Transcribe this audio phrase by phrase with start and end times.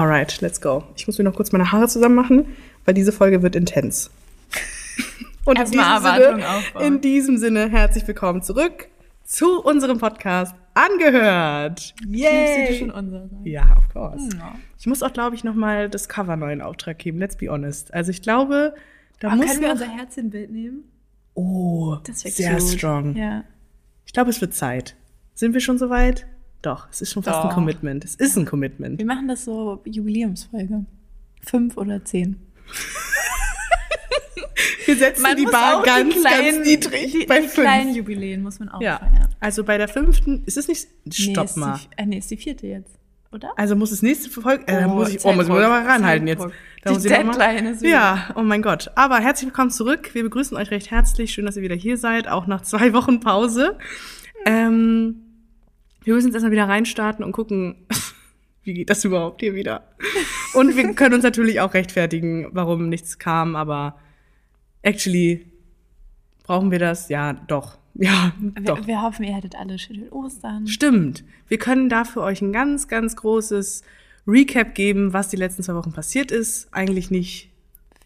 [0.00, 0.82] Alright, let's go.
[0.96, 2.56] Ich muss mir noch kurz meine Haare zusammen machen,
[2.86, 4.10] weil diese Folge wird intens.
[5.44, 6.44] Und in diesem, Sinne,
[6.80, 8.88] in diesem Sinne, herzlich willkommen zurück
[9.24, 11.94] zu unserem Podcast Angehört.
[12.08, 12.22] Yay.
[12.70, 12.78] Yay!
[12.78, 13.44] schon unser sein.
[13.44, 14.26] Ja, of course.
[14.38, 14.54] Ja.
[14.78, 17.18] Ich muss auch, glaube ich, nochmal das Cover neu in Auftrag geben.
[17.18, 17.92] Let's be honest.
[17.92, 18.74] Also ich glaube,
[19.18, 20.84] da Aber muss können wir unser Herzchenbild nehmen?
[21.34, 22.70] Oh, Das wäre sehr cute.
[22.70, 23.16] strong.
[23.16, 23.44] Ja.
[24.06, 24.96] Ich glaube, es wird Zeit.
[25.34, 26.26] Sind wir schon soweit?
[26.62, 27.54] Doch, es ist schon fast ein Doch.
[27.54, 28.04] Commitment.
[28.04, 28.98] Es ist ein Commitment.
[28.98, 30.84] Wir machen das so Jubiläumsfolge.
[31.42, 32.36] Fünf oder zehn.
[34.86, 37.66] Wir setzen die muss Bar ganz, die kleinen, ganz niedrig die, bei die fünf.
[37.66, 38.98] kleinen Jubiläen muss man auch ja.
[38.98, 39.28] feiern.
[39.38, 41.78] Also bei der fünften, ist es nicht, Nee, stopp ist mal.
[41.78, 42.98] Die, äh, nee, ist die vierte jetzt,
[43.32, 43.52] oder?
[43.56, 46.26] Also muss es nächste Folge, äh, da Oh, muss ich, oh, muss ich mal ranhalten
[46.26, 46.44] jetzt.
[46.82, 48.90] Da Die Deadline ist wieder- Ja, oh mein Gott.
[48.96, 50.10] Aber herzlich willkommen zurück.
[50.14, 51.32] Wir begrüßen euch recht herzlich.
[51.32, 53.78] Schön, dass ihr wieder hier seid, auch nach zwei Wochen Pause.
[54.44, 55.29] Ähm,
[56.10, 57.86] wir müssen jetzt erstmal wieder reinstarten und gucken,
[58.64, 59.84] wie geht das überhaupt hier wieder.
[60.54, 63.96] Und wir können uns natürlich auch rechtfertigen, warum nichts kam, aber
[64.82, 65.46] actually
[66.42, 67.08] brauchen wir das?
[67.10, 67.78] Ja, doch.
[67.94, 68.78] Ja, doch.
[68.78, 70.66] Wir, wir hoffen, ihr hattet alle schöne Ostern.
[70.66, 71.22] Stimmt.
[71.46, 73.82] Wir können dafür euch ein ganz, ganz großes
[74.26, 76.72] Recap geben, was die letzten zwei Wochen passiert ist.
[76.72, 77.50] Eigentlich nicht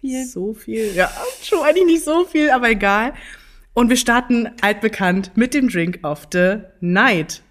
[0.00, 0.26] Viel.
[0.26, 0.92] so viel.
[0.94, 1.10] Ja,
[1.42, 3.14] schon eigentlich nicht so viel, aber egal.
[3.72, 7.42] Und wir starten altbekannt mit dem Drink of the Night.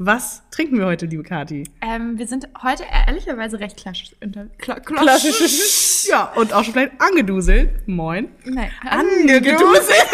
[0.00, 1.64] Was trinken wir heute, liebe Kati?
[1.80, 4.14] Ähm, wir sind heute ehrlicherweise recht klassisch.
[4.22, 6.06] Unter, kla, Klassisches.
[6.08, 7.86] Ja, und auch schon vielleicht angeduselt.
[7.88, 8.28] Moin.
[8.44, 9.58] Nein, Angeduselt.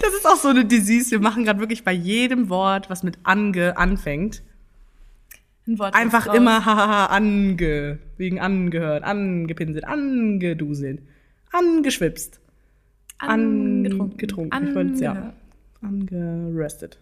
[0.00, 1.10] Das ist auch so eine Disease.
[1.10, 4.42] Wir machen gerade wirklich bei jedem Wort, was mit ange anfängt,
[5.66, 6.36] Ein Wort einfach raus.
[6.36, 11.02] immer hahaha ange, wegen angehört, angepinselt, angeduselt,
[11.52, 12.40] angeschwipst,
[13.18, 14.16] angetrunken.
[14.16, 14.68] getrunken.
[14.68, 15.34] Ich wollte ja,
[15.82, 16.98] Angehört.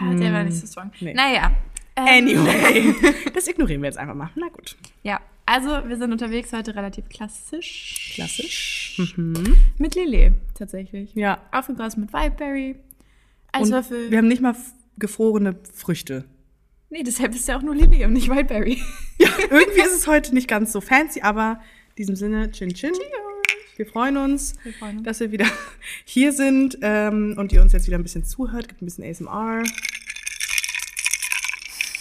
[0.00, 0.90] Ja, der war nicht so strong.
[1.00, 1.14] Nee.
[1.14, 1.52] Naja.
[1.96, 2.94] Ähm, Anyway,
[3.34, 4.30] das ignorieren wir jetzt einfach mal.
[4.34, 4.76] Na gut.
[5.02, 8.12] Ja, also wir sind unterwegs heute relativ klassisch.
[8.14, 8.96] Klassisch.
[9.78, 11.14] Mit Lillet, tatsächlich.
[11.14, 11.38] Ja.
[11.52, 12.76] Aufgegossen mit Wildberry.
[13.54, 14.10] Und Eiswürfel.
[14.10, 14.56] wir haben nicht mal
[14.98, 16.24] gefrorene Früchte.
[16.88, 18.80] nee, deshalb ist ja auch nur Lillet und nicht Wildberry.
[19.18, 22.92] Ja, irgendwie ist es heute nicht ganz so fancy, aber in diesem Sinne, Chin Chin.
[23.76, 25.04] Wir freuen uns, Wir freuen uns.
[25.06, 25.46] dass wir wieder
[26.04, 28.68] hier sind ähm, und ihr uns jetzt wieder ein bisschen zuhört.
[28.68, 29.62] Gibt ein bisschen ASMR.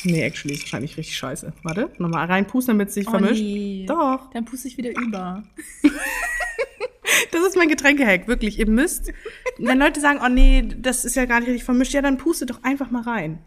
[0.04, 1.54] Nee, actually ist wahrscheinlich richtig scheiße.
[1.64, 3.42] Warte, nochmal reinpusten, damit es sich vermischt.
[3.42, 3.86] Oh, nee.
[3.88, 5.44] Doch, Dann puste ich wieder über.
[7.32, 8.58] das ist mein Getränkehack, wirklich.
[8.58, 9.14] Ihr müsst,
[9.60, 12.50] wenn Leute sagen, oh nee, das ist ja gar nicht richtig vermischt, ja, dann pustet
[12.50, 13.40] doch einfach mal rein.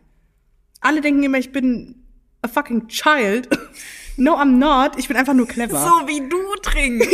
[0.81, 2.05] Alle denken immer, ich bin
[2.43, 3.49] a fucking child.
[4.17, 4.97] No, I'm not.
[4.97, 5.77] Ich bin einfach nur clever.
[5.77, 7.11] So wie du trinkst.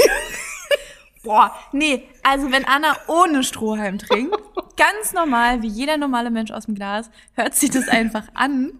[1.24, 4.34] 哇你 also wenn Anna ohne Strohhalm trinkt,
[4.76, 8.72] ganz normal, wie jeder normale Mensch aus dem Glas, hört sich das einfach an.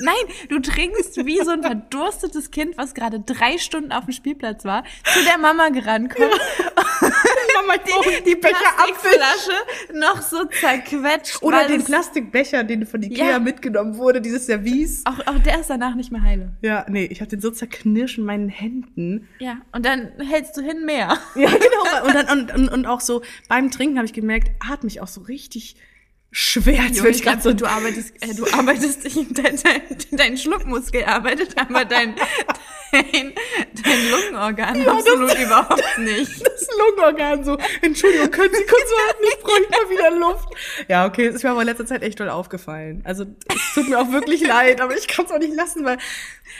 [0.00, 0.14] Nein,
[0.48, 4.84] du trinkst wie so ein verdurstetes Kind, was gerade drei Stunden auf dem Spielplatz war,
[5.04, 6.30] zu der Mama gerannt kommt,
[7.00, 9.10] Mama, ich brauche die Becher Apfel.
[9.18, 11.42] Plastikflasche noch so zerquetscht.
[11.42, 13.38] Oder den Plastikbecher, den von Ikea Ja.
[13.38, 15.02] mitgenommen wurde, dieses Service.
[15.06, 16.52] Auch, auch der ist danach nicht mehr heile.
[16.62, 19.28] Ja, nee, ich habe den so zerknirscht in meinen Händen.
[19.38, 21.18] Ja, und dann hältst du hin mehr.
[21.34, 22.06] Ja, genau.
[22.06, 25.08] Und, dann, und, und, und auch so beim Trinken habe ich gemerkt, atme ich auch
[25.08, 25.76] so richtig
[26.30, 26.82] schwer.
[26.82, 29.82] Als würde ich gerade so du arbeitest, äh, du arbeitest, dein, dein,
[30.12, 32.14] dein Schluckmuskel arbeitet, aber dein,
[32.92, 33.32] dein,
[33.82, 36.46] dein Lungenorgan das- absolut überhaupt nicht.
[36.46, 37.56] das Lungenorgan so.
[37.80, 39.24] Entschuldigung, können Sie kurz warten?
[39.26, 40.48] Ich brauche mal wieder Luft.
[40.88, 43.00] Ja, okay, es ist mir aber in letzter Zeit echt doll aufgefallen.
[43.04, 45.96] Also es tut mir auch wirklich leid, aber ich kann es auch nicht lassen, weil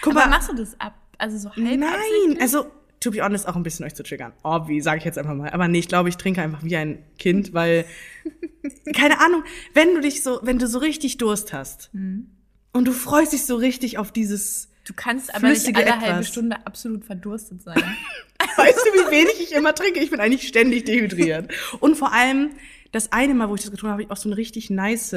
[0.00, 0.94] guck Aber mal, machst du das ab?
[1.18, 2.70] Also so halb Nein, also
[3.00, 4.32] to be honest, auch ein bisschen euch zu triggern.
[4.42, 5.50] Obvi, sage ich jetzt einfach mal.
[5.50, 7.84] Aber nee, ich glaube, ich trinke einfach wie ein Kind, weil,
[8.94, 9.42] keine Ahnung,
[9.74, 12.30] wenn du dich so, wenn du so richtig Durst hast Mhm.
[12.72, 16.28] und du freust dich so richtig auf dieses, Du kannst aber nicht alle halbe Etwas.
[16.28, 17.76] Stunde absolut verdurstet sein.
[18.56, 20.00] weißt du, wie wenig ich immer trinke?
[20.00, 21.52] Ich bin eigentlich ständig dehydriert.
[21.80, 22.52] Und vor allem,
[22.90, 25.14] das eine Mal, wo ich das getrunken habe, habe ich auch so eine richtig nice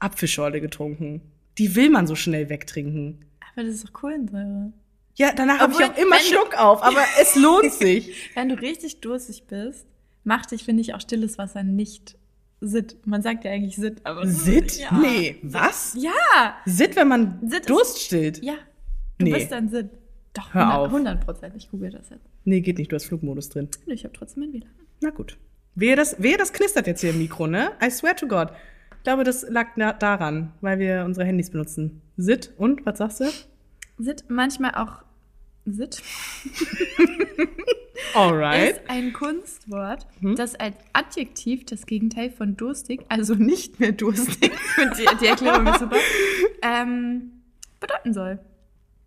[0.00, 1.20] Apfelschorle getrunken.
[1.58, 3.24] Die will man so schnell wegtrinken.
[3.54, 4.72] aber das ist doch Kohlensäure.
[5.18, 8.30] Ja, danach habe ich auch immer du- Schluck auf, aber es lohnt sich.
[8.34, 9.86] Wenn du richtig durstig bist,
[10.24, 12.16] macht dich, finde ich, auch stilles Wasser nicht
[12.60, 12.96] Sitt.
[13.06, 14.26] Man sagt ja eigentlich Sitt, aber.
[14.26, 14.78] Sit?
[14.78, 14.92] Ja.
[14.98, 15.94] Nee, was?
[15.98, 16.56] Ja!
[16.66, 18.42] Sit, wenn man Sit ist- Durst stillt?
[18.42, 18.54] Ja.
[19.18, 19.34] Du Nee.
[19.34, 19.90] bist dann Sitt.
[20.34, 20.86] Doch, Hör 100 auf.
[20.92, 21.54] 100 Prozent.
[21.56, 22.24] Ich google das jetzt.
[22.44, 23.68] Nee, geht nicht, du hast Flugmodus drin.
[23.86, 24.68] Ich habe trotzdem ein WLAN.
[25.00, 25.36] Na gut.
[25.74, 27.72] Wehe das, wehe, das knistert jetzt hier im Mikro, ne?
[27.82, 28.50] I swear to God.
[28.96, 29.68] Ich glaube, das lag
[29.98, 32.02] daran, weil wir unsere Handys benutzen.
[32.16, 33.24] Sit und, was sagst du?
[33.98, 35.02] Sitt, manchmal auch
[35.72, 36.02] Sitt,
[38.14, 38.76] Alright.
[38.76, 40.36] ist ein Kunstwort, Mhm.
[40.36, 44.52] das als Adjektiv das Gegenteil von durstig, also nicht mehr durstig,
[44.98, 45.96] die, die Erklärung ist super,
[46.62, 47.32] ähm,
[47.80, 48.38] bedeuten soll.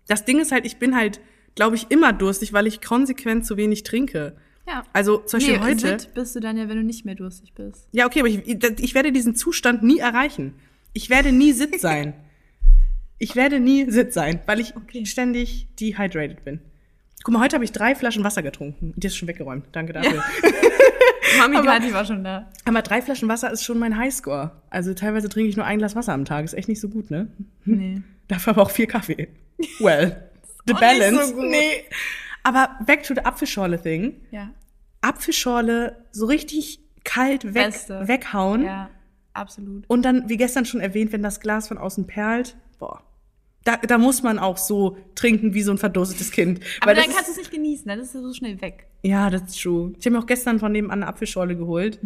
[0.07, 1.19] Das Ding ist halt, ich bin halt,
[1.55, 4.35] glaube ich, immer durstig, weil ich konsequent zu wenig trinke.
[4.67, 4.83] Ja.
[4.93, 5.99] Also zum Beispiel nee, heute.
[5.99, 7.87] Sitt bist du dann ja, wenn du nicht mehr durstig bist.
[7.91, 10.53] Ja, okay, aber ich, ich werde diesen Zustand nie erreichen.
[10.93, 12.13] Ich werde nie Sit sein.
[13.21, 15.05] Ich werde nie Sit sein, weil ich Okay.
[15.05, 16.59] ständig dehydrated bin.
[17.23, 18.93] Guck mal, heute habe ich drei Flaschen Wasser getrunken.
[18.97, 19.65] Die ist schon weggeräumt.
[19.73, 20.23] Danke dafür.
[21.37, 22.49] Mami Aber- Kathi war schon da.
[22.65, 24.51] Aber drei Flaschen Wasser ist schon mein Highscore.
[24.71, 26.43] Also teilweise trinke ich nur ein Glas Wasser am Tag.
[26.45, 27.27] Ist echt nicht so gut, ne?
[27.63, 28.01] Nee.
[28.27, 29.27] Dafür aber auch vier Kaffee.
[29.79, 30.17] Well,
[30.65, 31.27] the balance.
[31.27, 31.45] so gut.
[31.45, 31.83] Nee.
[32.43, 34.15] Aber back to the Apfelschorle-Thing.
[34.31, 34.49] Ja.
[35.01, 38.07] Apfelschorle so richtig kalt weg, Beste.
[38.07, 38.63] weghauen.
[38.65, 38.89] Ja,
[39.33, 39.83] absolut.
[39.87, 43.03] Und dann, wie gestern schon erwähnt, wenn das Glas von außen perlt, boah.
[43.63, 46.61] Da, da muss man auch so trinken wie so ein verdurstetes Kind.
[46.81, 48.87] Aber dann das kannst du es nicht genießen, dann ist es so schnell weg.
[49.03, 49.93] Ja, das ist true.
[49.99, 51.99] Ich habe mir auch gestern von nebenan eine Apfelschorle geholt.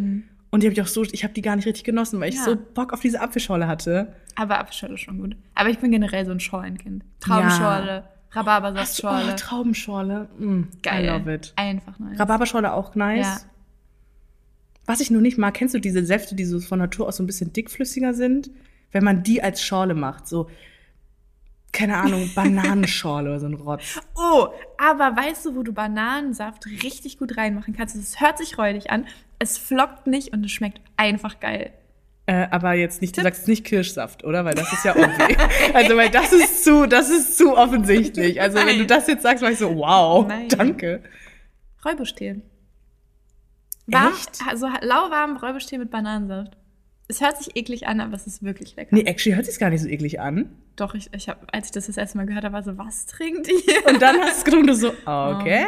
[0.51, 2.35] Und die habe ich auch so, ich habe die gar nicht richtig genossen, weil ich
[2.35, 2.43] Ja.
[2.43, 4.13] so Bock auf diese Apfelschorle hatte.
[4.35, 5.35] Aber Apfelschorle ist schon gut.
[5.53, 7.03] Aber ich bin generell so ein Schorlenkind.
[7.21, 9.35] Traubenschorle, Oh, Rhabarbersaftschorle.
[9.37, 10.27] Traubenschorle.
[10.37, 11.05] Mm, Geil.
[11.05, 11.53] I love it.
[11.55, 12.19] Einfach nice.
[12.19, 13.25] Rhabarberschorle auch nice.
[13.25, 13.39] Ja.
[14.85, 17.23] Was ich nur nicht mag, kennst du diese Säfte, die so von Natur aus so
[17.23, 18.51] ein bisschen dickflüssiger sind?
[18.91, 20.49] Wenn man die als Schorle macht, so,
[21.75, 23.99] keine Ahnung, Bananenschorle oder so ein Rotz.
[24.17, 27.95] Oh, aber weißt du, wo du Bananensaft richtig gut reinmachen kannst?
[27.95, 29.05] Es hört sich räudig an,
[29.39, 31.73] es flockt nicht und es schmeckt einfach geil.
[32.27, 34.45] Äh, aber jetzt nicht, du sagst nicht Kirschsaft, oder?
[34.45, 35.37] Weil das ist ja obvi.
[35.73, 38.41] also, weil das ist zu, das ist zu offensichtlich.
[38.41, 38.87] Also, wenn du Nein.
[38.87, 40.47] das jetzt sagst, war ich so, wow, Nein.
[40.47, 41.03] danke.
[41.85, 42.41] Räubuschtee.
[43.85, 44.39] Warm, Echt?
[44.47, 46.57] also lauwarm Räubuschtee mit Bananensaft.
[47.07, 48.95] Es hört sich eklig an, aber es ist wirklich lecker.
[48.95, 50.49] Nee, actually hört sich gar nicht so eklig an.
[50.75, 53.05] Doch, ich, ich hab, als ich das das erste Mal gehört habe, war so, was
[53.05, 53.87] trinkt ihr?
[53.87, 55.65] Und dann hast du es getrunken, du so, okay.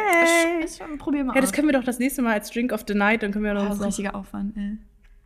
[0.64, 2.84] Ich, ich, probier mal Ja, das können wir doch das nächste Mal als Drink of
[2.88, 4.78] the Night, dann können wir Oh, noch das ist so richtiger Aufwand, ey.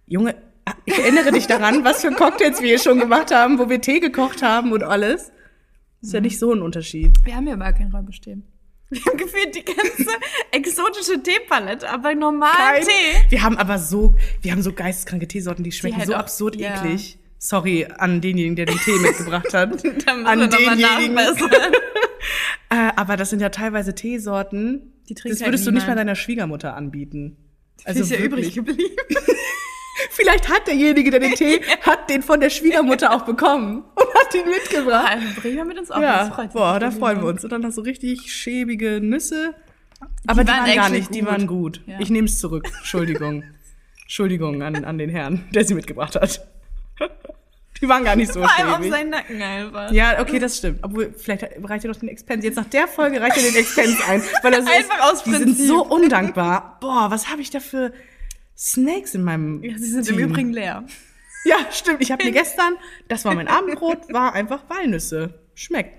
[0.07, 0.35] Junge,
[0.67, 3.81] ah, ich erinnere dich daran, was für Cocktails wir hier schon gemacht haben, wo wir
[3.81, 5.33] Tee gekocht haben und alles.
[6.01, 7.13] Das ist ja nicht so ein Unterschied.
[7.25, 8.39] Wir haben ja überall keinen Räubuschtee.
[8.93, 10.07] Wir haben gefühlt die ganze
[10.51, 13.31] exotische Teepalette, aber normalen Tee.
[13.31, 16.57] Wir haben aber so, wir haben so geisteskranke Teesorten, die schmecken halt so auch- absurd
[16.57, 16.77] ja.
[16.85, 17.19] eklig.
[17.39, 19.85] Sorry an denjenigen, der den Tee mitgebracht hat.
[20.07, 21.19] An denjenigen.
[22.71, 25.97] Äh, aber das sind ja teilweise Teesorten, Die trinkt das halt würdest du nicht mal
[25.97, 27.37] deiner Schwiegermutter anbieten.
[27.85, 28.97] Also ist ja übrig geblieben.
[30.11, 34.47] Vielleicht hat derjenige, der den Tee, hat den von der Schwiegermutter auch bekommen und ihn
[34.49, 35.19] mitgebracht.
[35.41, 36.03] Bringen wir mit uns auf.
[36.03, 37.45] Ja, das freut boah, da freuen wir uns.
[37.45, 39.55] Und dann noch so richtig schäbige Nüsse.
[40.27, 41.29] Aber die, waren waren, gar nicht, die gut.
[41.29, 41.81] waren gut.
[41.87, 42.01] Ja.
[42.01, 42.69] Ich nehme es zurück.
[42.79, 43.45] Entschuldigung.
[44.03, 46.47] Entschuldigung an, an den Herrn, der sie mitgebracht hat.
[47.81, 48.93] Die waren gar nicht so Vor allem auf schäbig.
[48.93, 49.91] seinen Nacken einfach.
[49.91, 50.79] Ja, okay, das stimmt.
[50.83, 52.47] Obwohl, vielleicht reicht er doch den Expense.
[52.47, 54.23] Jetzt nach der Folge reicht er den Expense ein.
[54.43, 55.67] Weil so Einfach ist, aus Die sind Prinzip.
[55.67, 56.79] so undankbar.
[56.81, 57.93] Boah, was habe ich da für
[58.57, 60.19] Snakes in meinem Ja, sie sind Team?
[60.21, 60.85] im Übrigen leer.
[61.45, 62.01] Ja, stimmt.
[62.01, 62.75] Ich habe mir gestern,
[63.09, 65.41] das war mein Abendbrot, war einfach Walnüsse.
[65.55, 65.99] Schmeckt.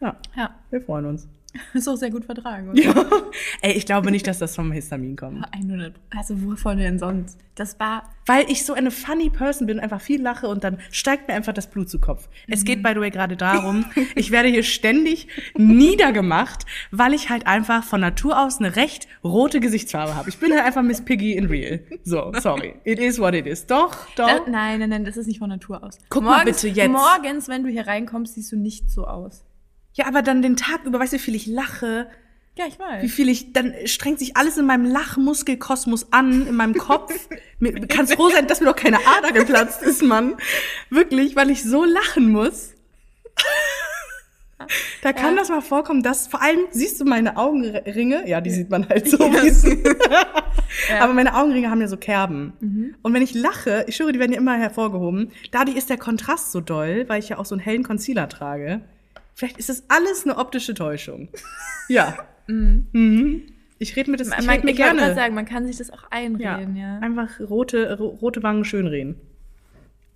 [0.00, 1.26] Ja, Ja, wir freuen uns.
[1.74, 2.70] ist auch sehr gut vertragen.
[2.70, 2.82] Oder?
[2.82, 2.94] Ja.
[3.62, 5.44] Ey, ich glaube nicht, dass das vom Histamin kommt.
[5.52, 5.94] 100.
[6.14, 7.38] Also wovon denn sonst?
[7.54, 11.26] Das war Weil ich so eine funny Person bin, einfach viel lache und dann steigt
[11.26, 12.28] mir einfach das Blut zu Kopf.
[12.46, 13.84] Es geht, by the way, gerade darum,
[14.14, 19.58] ich werde hier ständig niedergemacht, weil ich halt einfach von Natur aus eine recht rote
[19.58, 20.28] Gesichtsfarbe habe.
[20.28, 21.80] Ich bin halt einfach Miss Piggy in real.
[22.04, 22.74] So, sorry.
[22.84, 23.66] It is what it is.
[23.66, 24.26] Doch, doch.
[24.26, 25.98] Da, nein, nein, nein, das ist nicht von Natur aus.
[26.10, 26.90] Guck mal bitte jetzt.
[26.90, 29.44] Morgens, wenn du hier reinkommst, siehst du nicht so aus.
[29.98, 32.06] Ja, aber dann den Tag über, weißt du, wie viel ich lache,
[32.56, 33.02] Ja, ich weiß.
[33.02, 37.12] wie viel ich, dann strengt sich alles in meinem Lachmuskelkosmos an, in meinem Kopf.
[37.88, 40.36] Kannst froh sein, dass mir doch keine Ader geplatzt ist, Mann.
[40.88, 42.74] Wirklich, weil ich so lachen muss.
[45.02, 45.40] Da kann Ja.
[45.40, 48.28] das mal vorkommen, dass vor allem, siehst du meine Augenringe?
[48.28, 49.16] Ja, die sieht man halt so.
[49.52, 49.82] Sie-
[50.90, 51.00] Ja.
[51.04, 52.96] Aber meine Augenringe haben ja so Kerben.
[53.02, 56.50] Und wenn ich lache, ich schwöre, die werden ja immer hervorgehoben, dadurch ist der Kontrast
[56.50, 58.80] so doll, weil ich ja auch so einen hellen Concealer trage.
[59.38, 61.28] Vielleicht ist das alles eine optische Täuschung.
[61.88, 62.18] Ja.
[62.48, 63.44] Mhm.
[63.78, 65.14] Ich rede mir das man, ich red mir ich gerne.
[65.14, 66.94] sagen, man kann sich das auch einreden, ja.
[66.96, 69.14] Ja, Einfach rote, ro rote Wangen schönreden.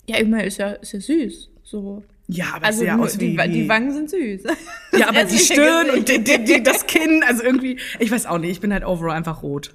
[0.07, 1.51] immer ist ja, ist ja süß.
[1.63, 2.03] So.
[2.27, 4.43] Ja, aber Also ja nur- die, wie, die Wangen sind süß.
[4.99, 8.39] Ja, aber die Stirn und die, die, die, das Kinn, also irgendwie, ich weiß auch
[8.39, 9.75] nicht, ich bin halt overall einfach rot.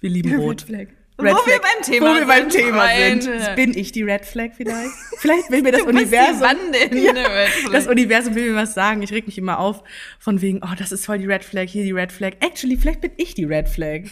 [0.00, 0.62] Wir lieben rot.
[0.62, 0.86] Red Flag.
[1.16, 1.62] Red Wo wir Flag.
[1.62, 3.54] beim Thema Wo wir beim sind, Thema sind.
[3.56, 4.90] Bin ich die Red Flag vielleicht?
[5.18, 6.42] Vielleicht will mir das Universum.
[6.92, 9.00] Ja, das Universum will mir was sagen.
[9.02, 9.84] Ich reg mich immer auf
[10.18, 12.32] von wegen, oh, das ist voll die Red Flag, hier die Red Flag.
[12.40, 14.02] Actually, vielleicht bin ich die Red Flag.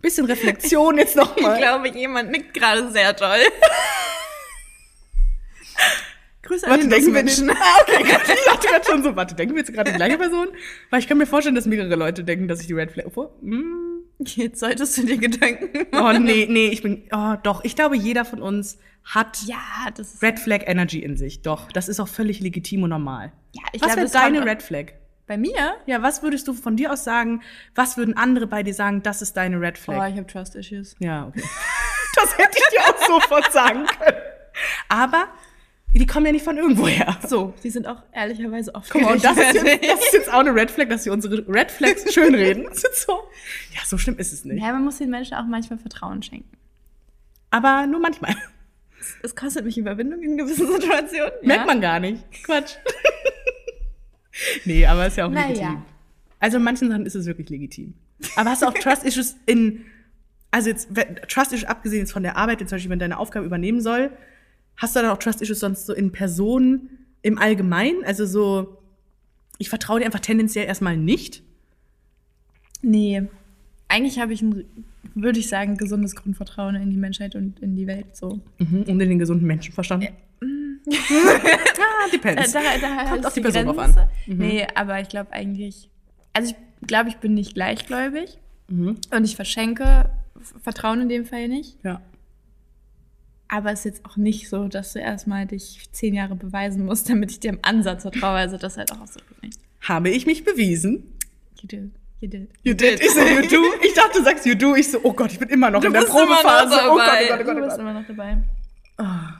[0.00, 1.58] Bisschen Reflexion jetzt Ich nochmal.
[1.58, 3.40] glaube, jemand nickt gerade sehr toll.
[6.42, 7.50] Grüße an Warte, den wir Menschen.
[7.50, 10.48] Ah, okay, ich dachte gerade schon so, warte, denken wir jetzt gerade die gleiche Person?
[10.90, 13.06] Weil ich kann mir vorstellen, dass mehrere Leute denken, dass ich die Red Flag.
[13.06, 13.85] Obwohl, mm,
[14.24, 17.64] Jetzt solltest du dir Gedanken Oh, nee, nee, ich bin, oh, doch.
[17.64, 19.56] Ich glaube, jeder von uns hat Ja.
[20.22, 21.42] Red Flag Energy in sich.
[21.42, 23.32] Doch, das ist auch völlig legitim und normal.
[23.52, 24.92] ja, ich Was wäre deine Red Flag?
[25.26, 25.74] Bei mir?
[25.86, 27.42] Ja, was würdest du von dir aus sagen?
[27.74, 30.10] Was würden andere bei dir sagen, das ist deine Red Oh, Flag?
[30.10, 30.94] ich habe Trust Issues.
[30.98, 31.42] Ja, okay.
[32.18, 34.16] Das hätte ich dir auch sofort sagen können.
[34.88, 35.26] Aber
[35.94, 37.16] die kommen ja nicht von irgendwoher.
[37.26, 40.32] So, die sind auch ehrlicherweise oft Guck mal, und das ist, jetzt, das ist jetzt
[40.32, 42.66] auch eine Red Flag, dass wir unsere Red Flags schönreden.
[42.72, 43.12] So.
[43.74, 44.62] Ja, so schlimm ist es nicht.
[44.62, 46.56] Ja, man muss den Menschen auch manchmal Vertrauen schenken.
[47.50, 48.34] Aber nur manchmal.
[49.22, 51.32] Es kostet mich Überwindung in gewissen Situationen.
[51.42, 52.22] Merkt man gar nicht.
[52.44, 52.74] Quatsch.
[54.64, 55.48] nee, aber ist ja auch Naja.
[55.48, 55.82] legitim.
[56.40, 57.94] Also in manchen Sachen ist es wirklich legitim.
[58.36, 59.84] Aber hast du auch Trust-Issues in,
[60.50, 60.88] also jetzt,
[61.28, 64.10] Trust-Issues abgesehen jetzt von der Arbeit, jetzt zum Beispiel, wenn deine Aufgabe übernehmen soll,
[64.76, 66.90] hast du dann auch Trust-Issues sonst so in Personen
[67.22, 68.04] im Allgemeinen?
[68.04, 68.78] Also so,
[69.58, 71.42] ich vertraue dir einfach tendenziell erstmal nicht.
[72.82, 73.22] Nee.
[73.88, 74.64] Eigentlich habe ich ein,
[75.14, 78.16] würde ich sagen, gesundes Grundvertrauen in die Menschheit und in die Welt.
[78.16, 78.40] So.
[78.58, 78.82] Mhm.
[78.82, 80.04] Und in den gesunden Menschenverstand.
[80.40, 82.52] ah, depends.
[82.52, 84.00] Da, da, da Kommt auf die Person drauf Grenze.
[84.02, 84.08] an.
[84.26, 84.36] Mhm.
[84.38, 85.88] Nee, aber ich glaube eigentlich,
[86.32, 88.96] also ich glaube, ich bin nicht gleichgläubig Mhm.
[89.12, 90.10] und ich verschenke
[90.62, 91.76] Vertrauen in dem Fall nicht.
[91.84, 92.00] Ja.
[93.48, 97.08] Aber es ist jetzt auch nicht so, dass du erstmal dich zehn Jahre beweisen musst,
[97.10, 98.36] damit ich dir im Ansatz vertraue.
[98.36, 99.58] Also das ist halt auch absolut nicht.
[99.82, 101.04] Habe ich mich bewiesen?
[101.60, 101.90] You did.
[102.20, 102.48] You did.
[102.62, 103.00] You did.
[103.00, 103.62] Ich so, you do.
[103.82, 104.74] Ich dachte, du sagst you do.
[104.74, 106.74] Ich so, oh Gott, ich bin immer noch in der Probephase.
[106.90, 107.28] Oh Gott, oh.
[107.28, 108.42] Gott, oh Gott, Du oh bist immer noch dabei.
[108.96, 109.34] Ah.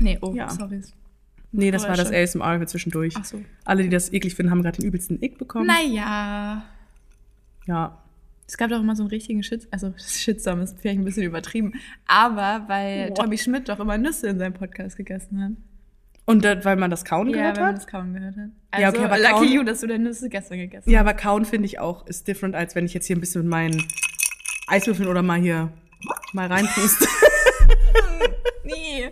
[0.00, 0.48] Nee, oh, Ja.
[0.48, 0.80] sorry.
[1.52, 2.10] Nee, das war das.
[2.10, 3.14] ASMR für zwischendurch.
[3.16, 3.40] Ach so.
[3.64, 5.66] Alle, die das eklig finden, haben gerade den übelsten Ick bekommen.
[5.66, 6.64] Naja.
[7.66, 8.03] Ja.
[8.46, 11.72] Es gab doch immer so einen richtigen Shit, also Shitstorm ist vielleicht ein bisschen übertrieben,
[12.06, 13.14] aber weil Boah.
[13.24, 15.52] Tommy Schmidt doch immer Nüsse in seinem Podcast gegessen hat.
[16.26, 17.82] Und das, weil man das Kauen ja, gehört wenn man hat?
[17.82, 18.48] das kaum gehört hat.
[18.70, 21.12] Also, Ja, okay, aber lucky kauen- you, dass du deine Nüsse gestern gegessen Ja, aber
[21.14, 23.82] Kauen finde ich auch ist different, als wenn ich jetzt hier ein bisschen mit meinen
[24.66, 25.70] Eiswürfeln oder mal hier
[26.32, 27.06] mal reinpuste.
[27.06, 27.18] hast.
[28.64, 29.10] Nee.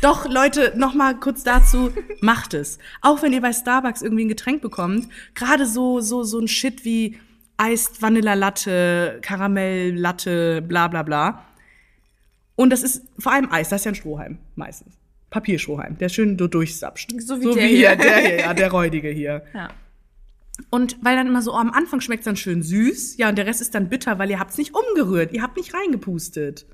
[0.00, 2.78] Doch, Leute, noch mal kurz dazu, macht es.
[3.02, 6.84] Auch wenn ihr bei Starbucks irgendwie ein Getränk bekommt, gerade so, so, so ein Shit
[6.84, 7.18] wie
[7.56, 11.44] Eist Vanilla Latte, Karamell Latte, bla, bla, bla.
[12.56, 14.94] Und das ist vor allem Eis, das ist ja ein Strohhalm, meistens.
[15.30, 17.12] Papierstrohhalm, der schön so durchsapscht.
[17.20, 17.96] So wie der hier.
[17.96, 19.42] der hier, ja, der räudige hier.
[19.52, 19.70] Ja.
[20.70, 23.36] Und weil dann immer so, oh, am Anfang schmeckt es dann schön süß, ja, und
[23.36, 26.66] der Rest ist dann bitter, weil ihr habt's nicht umgerührt, ihr habt nicht reingepustet.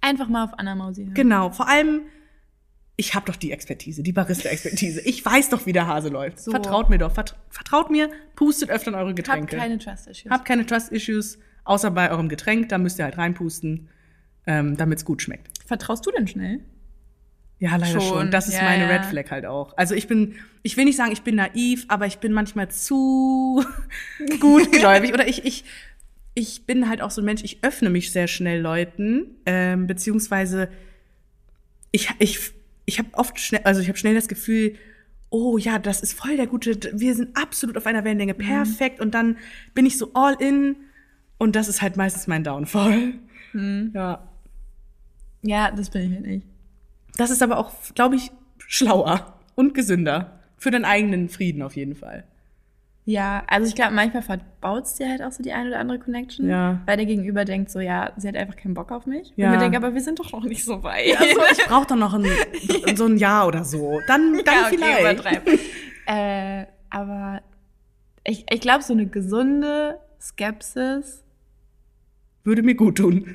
[0.00, 1.14] Einfach mal auf Anna Mausi hören.
[1.14, 2.02] Genau, vor allem,
[3.02, 5.00] ich habe doch die Expertise, die Barista-Expertise.
[5.00, 6.38] Ich weiß doch, wie der Hase läuft.
[6.38, 6.52] So.
[6.52, 7.12] Vertraut mir doch.
[7.12, 9.56] Vert vertraut mir, pustet öfter in eure Habt Getränke.
[9.56, 10.30] keine Trust Issues.
[10.30, 12.68] Habt keine Trust-Issues, außer bei eurem Getränk.
[12.68, 13.88] Da müsst ihr halt reinpusten,
[14.46, 15.48] ähm, damit es gut schmeckt.
[15.66, 16.60] Vertraust du denn schnell?
[17.58, 18.00] Ja, leider schon.
[18.02, 18.90] Schon, Das ist ja, meine ja.
[18.90, 19.76] Red Flag halt auch.
[19.76, 23.64] Also ich bin, ich will nicht sagen, ich bin naiv, aber ich bin manchmal zu
[24.38, 25.12] gutgläubig.
[25.12, 25.64] Oder ich, ich,
[26.34, 30.68] ich bin halt auch so ein Mensch, ich öffne mich sehr schnell Leuten, ähm, beziehungsweise
[31.90, 32.52] ich, ich,
[32.92, 34.74] ich habe oft schnell, also ich habe schnell das Gefühl,
[35.30, 39.00] oh ja, das ist voll der gute, wir sind absolut auf einer Wellenlänge, perfekt.
[39.00, 39.38] Und dann
[39.72, 40.76] bin ich so all in
[41.38, 43.14] und das ist halt meistens mein Downfall.
[43.54, 44.28] Ja.
[45.42, 46.46] Ja, das bin ich halt nicht.
[47.16, 50.38] Das ist aber auch, glaube ich, schlauer und gesünder.
[50.58, 52.24] Für den eigenen Frieden auf jeden Fall.
[53.04, 55.98] Ja, also ich glaube, manchmal verbaut es dir halt auch so die eine oder andere
[55.98, 56.48] Connection.
[56.48, 56.80] Ja.
[56.86, 59.32] Weil der Gegenüber denkt so, ja, sie hat einfach keinen Bock auf mich.
[59.34, 59.46] Ja.
[59.48, 61.16] Und mir denke, aber wir sind doch noch nicht so weit.
[61.18, 62.24] Also ich brauche doch noch ein,
[62.96, 63.98] so ein Jahr oder so.
[64.06, 65.26] Dann, dann Ja, okay, vielleicht.
[66.06, 67.42] äh, aber
[68.24, 71.24] ich, ich glaube, so eine gesunde Skepsis,
[72.44, 73.34] Würde mir gut tun.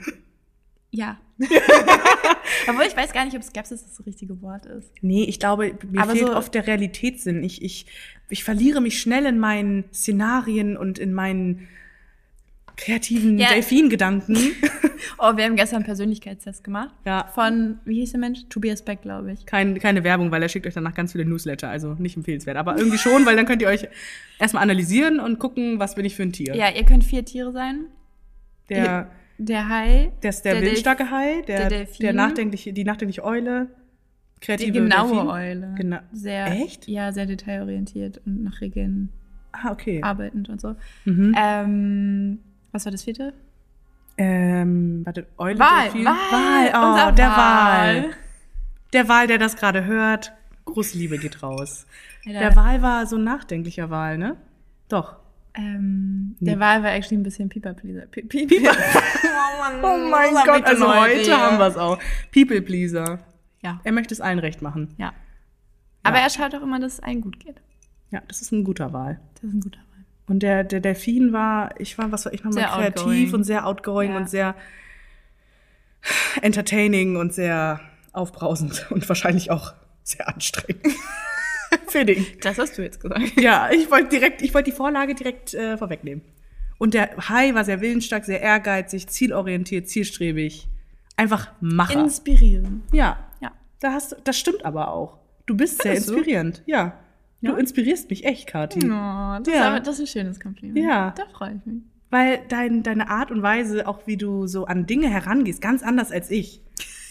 [0.92, 1.18] ja.
[2.70, 4.92] Obwohl ich weiß gar nicht, ob Skepsis das richtige Wort ist.
[5.02, 7.44] Nee, ich glaube, mir Aber fehlt so- oft der Realitätssinn.
[7.44, 7.86] Ich, ich,
[8.30, 11.68] ich verliere mich schnell in meinen Szenarien und in meinen
[12.76, 13.50] kreativen Ja.
[13.50, 14.38] Delfin-Gedanken.
[15.20, 16.94] Oh, wir haben gestern einen Persönlichkeitstest gemacht.
[17.06, 17.30] Ja.
[17.34, 18.40] Von, wie hieß der Mensch?
[18.50, 19.46] Tobias Beck, glaube ich.
[19.46, 22.58] Kein, keine Werbung, weil er schickt euch danach ganz viele Newsletter, also nicht empfehlenswert.
[22.58, 23.88] Aber irgendwie schon, weil dann könnt ihr euch
[24.40, 26.56] erstmal analysieren und gucken, was bin ich für ein Tier.
[26.56, 27.86] Ja, ihr könnt vier Tiere sein.
[28.70, 30.12] Der, Der Hai.
[30.24, 32.16] der ist der, der willensstarke Hai, der, der der, Delfin.
[32.16, 33.68] nachdenkliche, die nachdenkliche Eule,
[34.42, 35.28] Die kreative genaue Delfin.
[35.30, 35.74] Eule.
[35.78, 35.98] Genau.
[36.14, 36.88] Sehr, Echt?
[36.88, 39.10] Ja, sehr detailorientiert und nach Regeln
[39.52, 40.02] Ah, okay.
[40.04, 40.76] arbeitend und so.
[41.06, 41.36] Mhm.
[41.38, 42.40] Ähm,
[42.72, 43.34] was war das vierte?
[44.18, 46.06] Ähm, warte, Eule, Delfin?
[46.06, 47.30] Wal, Wal, oh, unser der.
[47.30, 48.06] Wal.
[48.94, 50.34] Der Wal, der das gerade hört,
[50.66, 51.86] große Liebe geht raus.
[52.26, 54.38] Alter, Der Wal war so ein nachdenklicher Wal, ne?
[54.90, 55.18] Doch.
[55.56, 56.60] ähm, der Nee.
[56.62, 58.72] Wal war actually ein bisschen Pi- Pieper.
[58.72, 62.00] oh Oh mein Gott, also heute haben wir es auch.
[62.34, 63.20] People Pleaser.
[63.62, 64.94] Ja, Er möchte es allen recht machen.
[64.98, 65.14] ja.
[66.04, 67.60] Aber er schaut auch immer, dass es allen gut geht.
[68.12, 69.20] Ja, das ist ein guter Wal.
[69.36, 70.06] Das ist ein guter Wal.
[70.28, 73.34] Und der, der Delfin war, ich war, was war ich nochmal, kreativ outgoing.
[73.34, 74.18] und sehr outgoing Ja.
[74.18, 74.56] und sehr
[76.42, 77.80] entertaining und sehr
[78.14, 79.74] aufbrausend und wahrscheinlich auch
[80.04, 80.86] sehr anstrengend.
[81.88, 82.26] Fitting.
[82.42, 83.40] Das hast du jetzt gesagt.
[83.40, 86.24] Ja, ich wollte direkt, ich wollte die Vorlage direkt äh, vorwegnehmen.
[86.78, 90.70] Und der Hai war sehr willensstark, sehr ehrgeizig, zielorientiert, zielstrebig.
[91.18, 92.00] Einfach Macher.
[92.02, 92.84] Inspirieren.
[92.94, 93.27] ja, Ja.
[93.80, 95.18] Da hast, du- das stimmt aber auch.
[95.46, 96.14] Du bist sehr Findest du?
[96.16, 96.64] inspirierend.
[96.66, 97.00] Ja.
[97.42, 97.58] Du Ja?
[97.58, 98.80] inspirierst mich echt, Kathi.
[98.86, 99.78] Oh, das, Ja.
[99.78, 100.78] ist das ist ein schönes Kompliment.
[100.78, 101.14] Ja.
[101.16, 101.84] Da freue ich mich.
[102.10, 106.12] Weil dein, deine Art und Weise, auch wie du so an Dinge herangehst, ganz anders
[106.12, 106.62] als ich.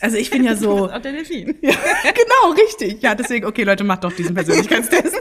[0.00, 0.90] Also ich bin ja so.
[0.90, 1.54] Auch der Delfin.
[1.62, 3.02] Ja, genau, richtig.
[3.02, 5.14] Ja, deswegen, okay, Leute, macht doch diesen Persönlichkeitstest.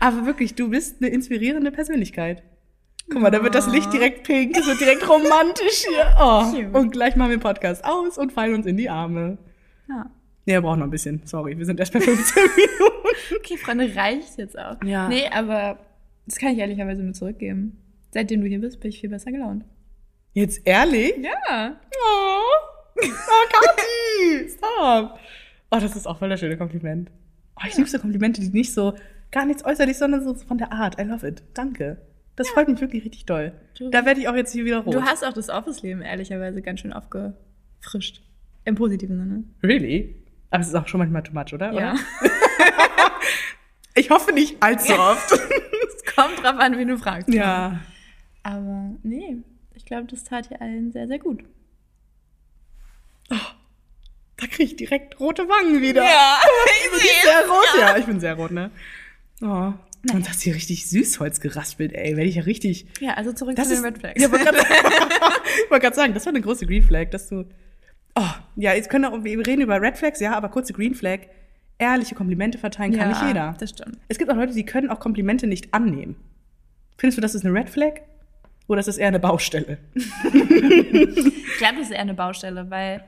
[0.00, 2.42] Aber wirklich, du bist eine inspirierende Persönlichkeit.
[3.10, 6.14] Guck mal, da wird das Licht direkt pink, es wird direkt romantisch hier.
[6.20, 9.38] Oh, und gleich machen wir den Podcast aus und fallen uns in die Arme.
[9.88, 10.10] Ja.
[10.50, 11.22] Nee, wir brauchen noch ein bisschen.
[11.24, 13.06] Sorry, wir sind erst bei 15 Minuten.
[13.36, 14.82] Okay, Freunde, reicht jetzt auch.
[14.84, 15.08] Ja.
[15.08, 15.78] Nee, aber
[16.26, 17.78] das kann ich ehrlicherweise nur zurückgeben.
[18.12, 19.64] Seitdem du hier bist, bin ich viel besser gelaunt.
[20.32, 21.14] Jetzt ehrlich?
[21.22, 21.80] Ja.
[21.96, 22.40] Oh,
[22.96, 25.18] oh Kathi, stop.
[25.70, 27.10] Oh, das ist auch voll das schöne Kompliment.
[27.56, 28.94] Oh, ich liebe so Komplimente, die nicht so,
[29.30, 31.00] gar nichts äußerlich, sondern so von der Art.
[31.00, 31.42] I love it.
[31.54, 31.98] Danke.
[32.36, 33.52] Das freut mich wirklich richtig doll.
[33.78, 34.94] Du- Da werde ich auch jetzt hier wieder rot.
[34.94, 38.22] Du hast auch das Office-Leben ehrlicherweise ganz schön aufgefrischt.
[38.64, 39.44] Im positiven Sinne.
[39.62, 40.19] Really?
[40.50, 41.72] Aber es ist auch schon manchmal too much, oder?
[41.72, 41.92] Ja.
[41.92, 41.94] oder?
[43.94, 45.32] Ich hoffe nicht allzu oft.
[45.96, 47.28] Es kommt drauf an, wie du fragst.
[47.28, 47.80] ja.
[48.42, 49.36] Aber nee,
[49.74, 51.42] ich glaube, das tat hier allen sehr, sehr gut.
[53.28, 56.02] Da kriege ich direkt rote Wangen wieder.
[56.02, 56.38] Ja,
[56.84, 57.96] Ich bin sehr rot, ja.
[57.98, 58.70] Ich bin sehr rot, ne?
[59.42, 59.72] Oh.
[60.14, 62.16] Und das hier richtig Süßholz geraspelt, ey.
[62.16, 62.86] Werde ich ja richtig.
[63.00, 64.22] Ja, also zurück Das zu ist, den Red Flags.
[64.22, 64.44] Ja, wollte
[65.80, 67.44] gerade sagen, das war eine große Green Flag, dass du.
[68.22, 71.20] Oh, ja, jetzt können wir, wir reden über Red Flags, ja, aber kurze Green Flag.
[71.78, 73.54] Ehrliche Komplimente verteilen kann nicht jeder.
[73.58, 73.96] Das stimmt.
[74.08, 76.16] Es gibt auch Leute, die können auch Komplimente nicht annehmen.
[76.98, 78.00] Findest du, das ist eine Red Flag?
[78.66, 79.78] Oder ist das eher eine Baustelle?
[80.24, 83.02] Ich glaube, das ist eher eine Baustelle, weil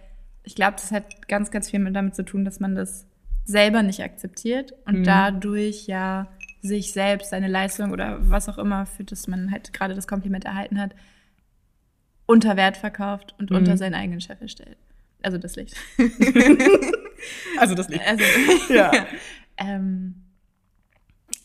[0.44, 3.06] ich glaube, das hat ganz, ganz viel mit damit zu tun, dass man das
[3.44, 5.04] selber nicht akzeptiert und Mhm.
[5.04, 6.28] dadurch ja
[6.62, 10.44] sich selbst, seine Leistung oder was auch immer, für das man halt gerade das Kompliment
[10.46, 10.94] erhalten hat,
[12.26, 13.56] unter Wert verkauft und Mhm.
[13.58, 14.78] unter seinen eigenen Chef stellt.
[15.24, 15.76] Also das Licht.
[17.58, 18.02] Also das nicht.
[18.06, 18.24] Also,
[18.72, 18.90] Ja.
[19.56, 20.14] ähm,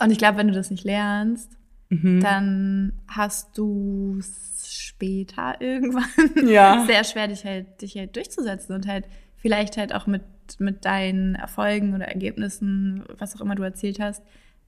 [0.02, 1.52] und ich glaube, wenn du das nicht lernst,
[1.90, 2.20] Mhm.
[2.20, 4.20] dann hast du
[4.66, 6.04] später irgendwann
[6.48, 6.84] Ja.
[6.86, 9.06] sehr schwer, dich halt, dich halt durchzusetzen und halt
[9.38, 10.22] vielleicht halt auch mit,
[10.60, 14.22] mit deinen Erfolgen oder Ergebnissen, was auch immer du erzählt hast,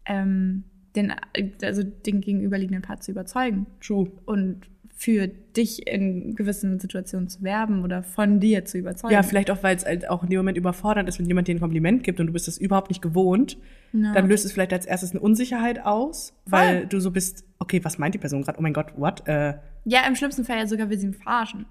[0.06, 0.63] ähm,
[0.95, 1.13] den,
[1.62, 4.10] also den gegenüberliegenden Part zu überzeugen True.
[4.26, 4.62] und
[4.99, 9.13] für dich in gewissen Situationen zu werben oder von dir zu überzeugen.
[9.13, 11.55] Ja, vielleicht auch, weil es halt auch in dem Moment überfordert ist, wenn jemand dir
[11.55, 13.57] ein Kompliment gibt und du bist das überhaupt nicht gewohnt.
[13.93, 14.12] Ja.
[14.12, 17.97] Dann löst es vielleicht als erstes eine Unsicherheit aus, weil du so bist, okay, was
[17.97, 18.59] meint die Person gerade?
[18.59, 19.25] Oh mein Gott, what?
[19.25, 19.53] Äh,
[19.85, 21.65] Ja, im schlimmsten Fall ja sogar will sie ihn verarschen.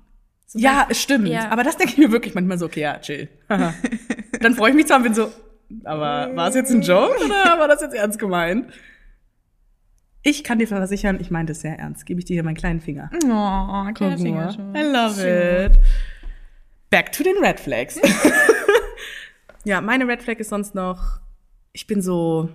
[0.46, 1.28] So ja, stimmt.
[1.28, 1.50] Ja.
[1.50, 3.28] Aber das denke ich mir wirklich manchmal so, okay, ja, chill.
[3.48, 5.30] Dann freue ich mich zwar und bin so,
[5.84, 8.72] aber war es jetzt ein Joke oder war das jetzt ernst gemeint?
[10.22, 12.06] Ich kann dir versichern, ich meine das sehr ernst.
[12.06, 13.10] Gebe ich dir hier meinen kleinen Finger.
[13.24, 14.74] Oh, kleiner Finger schon.
[14.74, 15.72] I love Schön.
[15.72, 15.78] it.
[16.90, 18.00] Back to den Red Flags.
[19.64, 21.20] ja, meine Red Flag ist sonst noch,
[21.72, 22.48] ich bin so,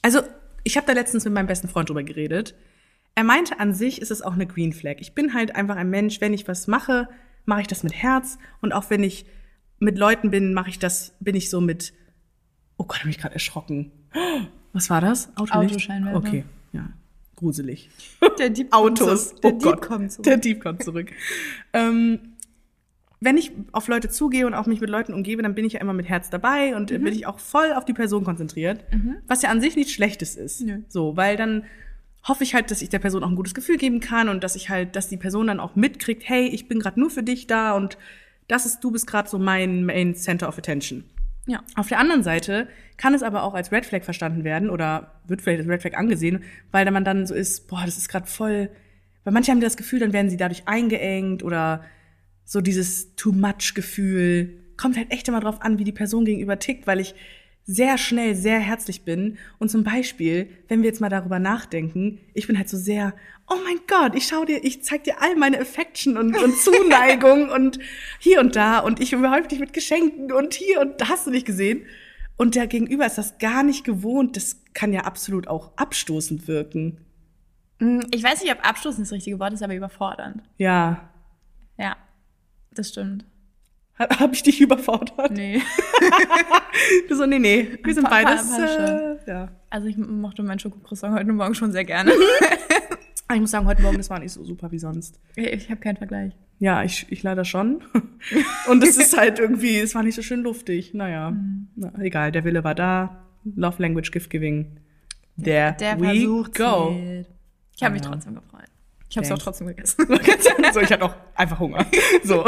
[0.00, 0.20] also
[0.64, 2.54] ich habe da letztens mit meinem besten Freund drüber geredet.
[3.14, 4.96] Er meinte, an sich ist es auch eine Green Flag.
[4.98, 7.08] Ich bin halt einfach ein Mensch, wenn ich was mache,
[7.44, 9.26] mache ich das mit Herz und auch wenn ich
[9.78, 11.92] mit Leuten bin, mache ich das, bin ich so mit,
[12.76, 13.90] oh Gott, hab mich gerade erschrocken.
[14.72, 15.36] Was war das?
[15.36, 15.74] Autolicht?
[15.74, 16.16] Autoscheinwerfer.
[16.16, 16.90] Okay, ja,
[17.36, 17.88] gruselig.
[18.38, 19.34] Der Dieb Autos.
[19.36, 19.82] Der oh Dieb Gott.
[19.82, 20.24] kommt zurück.
[20.24, 21.10] Der Dieb kommt zurück.
[21.72, 22.18] ähm,
[23.24, 25.80] wenn ich auf Leute zugehe und auch mich mit Leuten umgebe, dann bin ich ja
[25.80, 27.04] immer mit Herz dabei und Mhm.
[27.04, 28.84] bin ich auch voll auf die Person konzentriert,
[29.28, 30.60] was ja an sich nichts Schlechtes ist.
[30.62, 30.78] Nö.
[30.88, 31.64] So, weil dann
[32.26, 34.56] hoffe ich halt, dass ich der Person auch ein gutes Gefühl geben kann und dass
[34.56, 37.46] ich halt, dass die Person dann auch mitkriegt, hey, ich bin gerade nur für dich
[37.46, 37.96] da und
[38.48, 41.04] das ist, du bist gerade so mein Main Center of Attention.
[41.46, 41.62] Ja.
[41.74, 45.42] Auf der anderen Seite kann es aber auch als Red Flag verstanden werden oder wird
[45.42, 48.70] vielleicht als Red Flag angesehen, weil man dann so ist, boah, das ist gerade voll,
[49.24, 51.84] weil manche haben das Gefühl, dann werden sie dadurch eingeengt oder
[52.44, 54.60] so dieses too much Gefühl.
[54.76, 57.14] Kommt halt echt immer drauf an, wie die Person gegenüber tickt, weil ich
[57.64, 62.46] sehr schnell sehr herzlich bin und zum Beispiel, wenn wir jetzt mal darüber nachdenken, ich
[62.48, 63.14] bin halt so sehr,
[63.48, 67.50] oh mein Gott, ich schau dir, ich zeig dir all meine Affection und, und Zuneigung
[67.50, 67.78] und
[68.18, 71.30] hier und da und ich überhäufe dich mit Geschenken und hier und da hast du
[71.30, 71.82] nicht gesehen.
[72.36, 74.36] Und der Gegenüber ist das gar nicht gewohnt.
[74.36, 76.98] Das kann ja absolut auch abstoßend wirken.
[77.78, 80.42] Mm, Ich weiß nicht, ob Abstoßen das richtige Wort ist, aber überfordernd.
[80.56, 81.10] Ja.
[81.78, 81.96] Ja,
[82.72, 83.24] das stimmt.
[84.02, 85.30] Habe hab ich dich überfordert?
[85.32, 85.60] Nee.
[87.08, 88.48] Du so, nee, nee, wir sind beides.
[88.48, 89.48] passt Äh, ja.
[89.70, 92.12] Also ich mochte mein Schokocroissant heute Morgen schon sehr gerne.
[93.28, 95.20] Aber Ich muss sagen, heute Morgen, das war nicht so super wie sonst.
[95.36, 96.32] Ich habe keinen Vergleich.
[96.58, 97.82] Ja, ich, ich leider schon.
[98.68, 100.94] Und es ist halt irgendwie, es war nicht so schön luftig.
[100.94, 101.36] Naja,
[101.76, 103.26] na, egal, der Wille war da.
[103.44, 104.78] Love Language Gift Giving.
[105.42, 106.92] There Der we Versuch go.
[106.94, 107.28] zählt.
[107.76, 108.68] Ich habe mich trotzdem gefreut.
[109.12, 110.06] Ich habe es auch trotzdem gegessen.
[110.72, 111.84] so, ich hatte auch einfach Hunger.
[112.24, 112.44] So.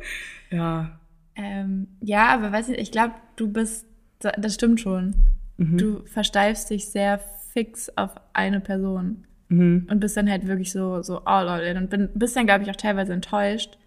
[0.50, 0.98] ja.
[1.36, 3.84] ähm, ja, aber weißt du, ich glaube, du bist,
[4.20, 5.14] das stimmt schon.
[5.58, 5.76] Mhm.
[5.76, 7.20] Du versteifst dich sehr
[7.52, 9.86] fix auf eine Person Mhm.
[9.90, 12.64] und bist dann halt wirklich so, so all all in und bin, bist dann, glaube
[12.64, 13.78] ich, auch teilweise enttäuscht,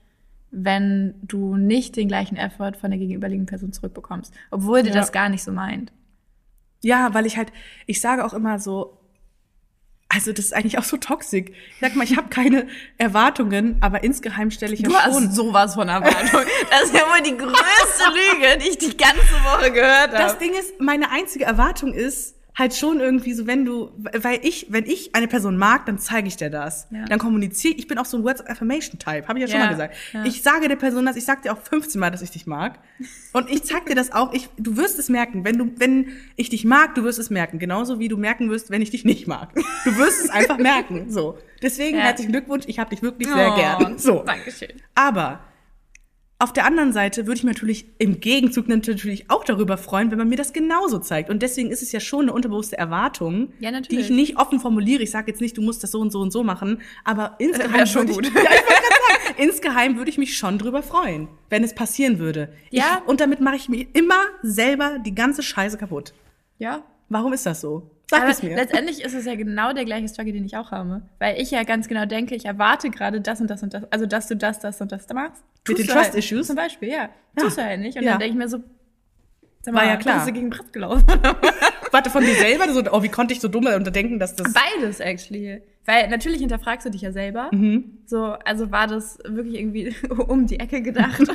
[0.49, 4.95] wenn du nicht den gleichen Effort von der gegenüberliegenden Person zurückbekommst, obwohl die Ja.
[4.95, 5.91] das gar nicht so meint.
[6.83, 7.51] Ja, weil ich halt,
[7.85, 8.97] ich sage auch immer so,
[10.13, 11.45] also das ist eigentlich auch so toxisch.
[11.49, 15.31] Ich sag mal, ich habe keine Erwartungen, aber insgeheim stelle ich ja Du hast schon.
[15.31, 16.41] sowas von Erwartung.
[16.69, 20.39] Das ist ja wohl die größte Lüge, die ich die ganze Woche gehört Das habe.
[20.39, 24.85] Ding ist, meine einzige Erwartung ist halt schon irgendwie so, wenn du, weil ich, wenn
[24.85, 26.87] ich eine Person mag, dann zeige ich dir das.
[26.91, 27.05] Ja.
[27.05, 27.79] Dann kommuniziere ich.
[27.81, 29.71] Ich bin auch so ein Words of Affirmation Type, habe ich ja schon Ja, mal
[29.71, 29.95] gesagt.
[30.13, 30.23] ja.
[30.25, 32.79] Ich sage der Person das, ich sag dir auch 15 Mal, dass ich dich mag.
[33.33, 34.31] Und ich zeig dir das auch.
[34.33, 37.59] Ich, du wirst es merken, wenn du, wenn ich dich mag, du wirst es merken.
[37.59, 39.49] Genauso wie du merken wirst, wenn ich dich nicht mag.
[39.83, 41.09] Du wirst es einfach merken.
[41.11, 41.37] So.
[41.61, 42.65] Deswegen herzlichen Glückwunsch.
[42.67, 43.97] Ich habe dich wirklich sehr gern.
[43.97, 44.21] So.
[44.21, 44.69] Oh, Dankeschön.
[44.95, 45.39] Aber
[46.41, 50.17] auf der anderen Seite würde ich mich natürlich im Gegenzug natürlich auch darüber freuen, wenn
[50.17, 51.29] man mir das genauso zeigt.
[51.29, 55.03] Und deswegen ist es ja schon eine unterbewusste Erwartung, Ja, die ich nicht offen formuliere.
[55.03, 57.73] Ich sage jetzt nicht, du musst das so und so und so machen, aber insgeheim
[57.73, 58.43] wär schon würde ich, gut.
[58.43, 62.51] ja, ich sagen, insgeheim würde ich mich schon drüber freuen, wenn es passieren würde.
[62.71, 63.01] Ja.
[63.03, 66.13] Ich, und damit mache ich mir immer selber die ganze Scheiße kaputt.
[66.57, 66.83] Ja.
[67.07, 67.91] Warum ist das so?
[68.11, 68.57] Sag Aber es mir.
[68.57, 71.01] letztendlich ist es ja genau der gleiche Struggle, den ich auch habe.
[71.19, 74.05] Weil ich ja ganz genau denke, ich erwarte gerade das und das und das, also
[74.05, 75.41] dass du das, das und das machst.
[75.65, 76.47] Mit den halt, Issues?
[76.47, 76.95] Zum Beispiel, ja.
[76.97, 77.09] Ja.
[77.37, 77.97] Tust du halt nicht.
[77.97, 78.11] Und Ja.
[78.11, 78.59] dann denke ich mir so,
[79.61, 80.15] sag War ja klar.
[80.15, 81.05] bist du gegen Brett gelaufen?
[81.91, 82.71] Warte, von dir selber?
[82.73, 84.53] So, oh, wie konnte ich so dumm unterdenken, dass das...
[84.53, 85.61] Beides, actually.
[85.85, 87.49] Weil natürlich hinterfragst du dich ja selber.
[87.51, 87.99] Mhm.
[88.05, 89.93] So, also war das wirklich irgendwie
[90.27, 91.21] um die Ecke gedacht.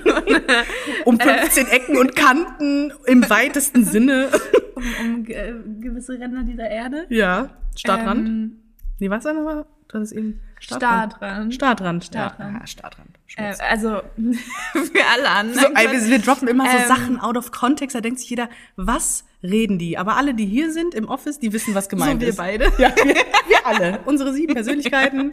[1.05, 4.29] Um 15 Ecken und Kanten im weitesten Sinne.
[4.75, 7.07] um um ge gewisse Ränder dieser Erde.
[7.09, 8.27] Ja, Startrand.
[8.27, 8.57] Ähm,
[8.99, 9.67] nee, was war nochmal?
[9.89, 11.55] Du hattest eben Startrand.
[11.55, 12.05] Startrand.
[12.05, 12.49] Startrand.
[12.49, 13.11] Ja, ja, Startrand.
[13.37, 14.01] Äh, also
[14.73, 15.61] für alle anderen.
[15.61, 17.95] so, wir, wir droppen immer so Ähm, Sachen out of context.
[17.95, 19.99] Da denkt sich jeder, was reden die?
[19.99, 22.37] Aber alle, die hier sind im Office, die wissen, was gemeint so wir ist.
[22.37, 22.65] beide.
[22.79, 24.01] Ja, wir, wir alle.
[24.07, 25.33] Unsere sieben Persönlichkeiten.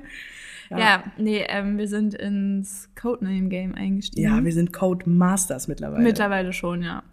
[0.69, 4.28] Ja, nee, ähm, wir sind ins Codename-Game eingestiegen.
[4.28, 6.02] Ja, wir sind Code Masters mittlerweile.
[6.04, 7.04] Mittlerweile schon, ja.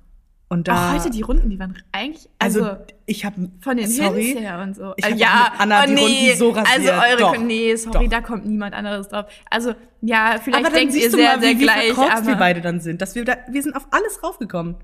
[0.52, 0.88] Und da.
[0.90, 4.40] Auch heute die Runden, die waren eigentlich, also, also, ich habe von den sorry, Hints
[4.40, 4.94] her und so.
[4.96, 6.90] Ich Äh, hab ja, Anna oh, die nee, Runden so rasiert.
[6.90, 8.10] Also eure, Doch, nee, sorry, doch.
[8.10, 9.26] da kommt niemand anderes drauf.
[9.48, 12.26] Also, ja, vielleicht aber dann denkt ihr sehr, mal, sehr wie, wie gleich, verkopft aber
[12.26, 13.00] wir beide dann sind.
[13.00, 14.74] Dass wir, da, wir sind auf alles raufgekommen.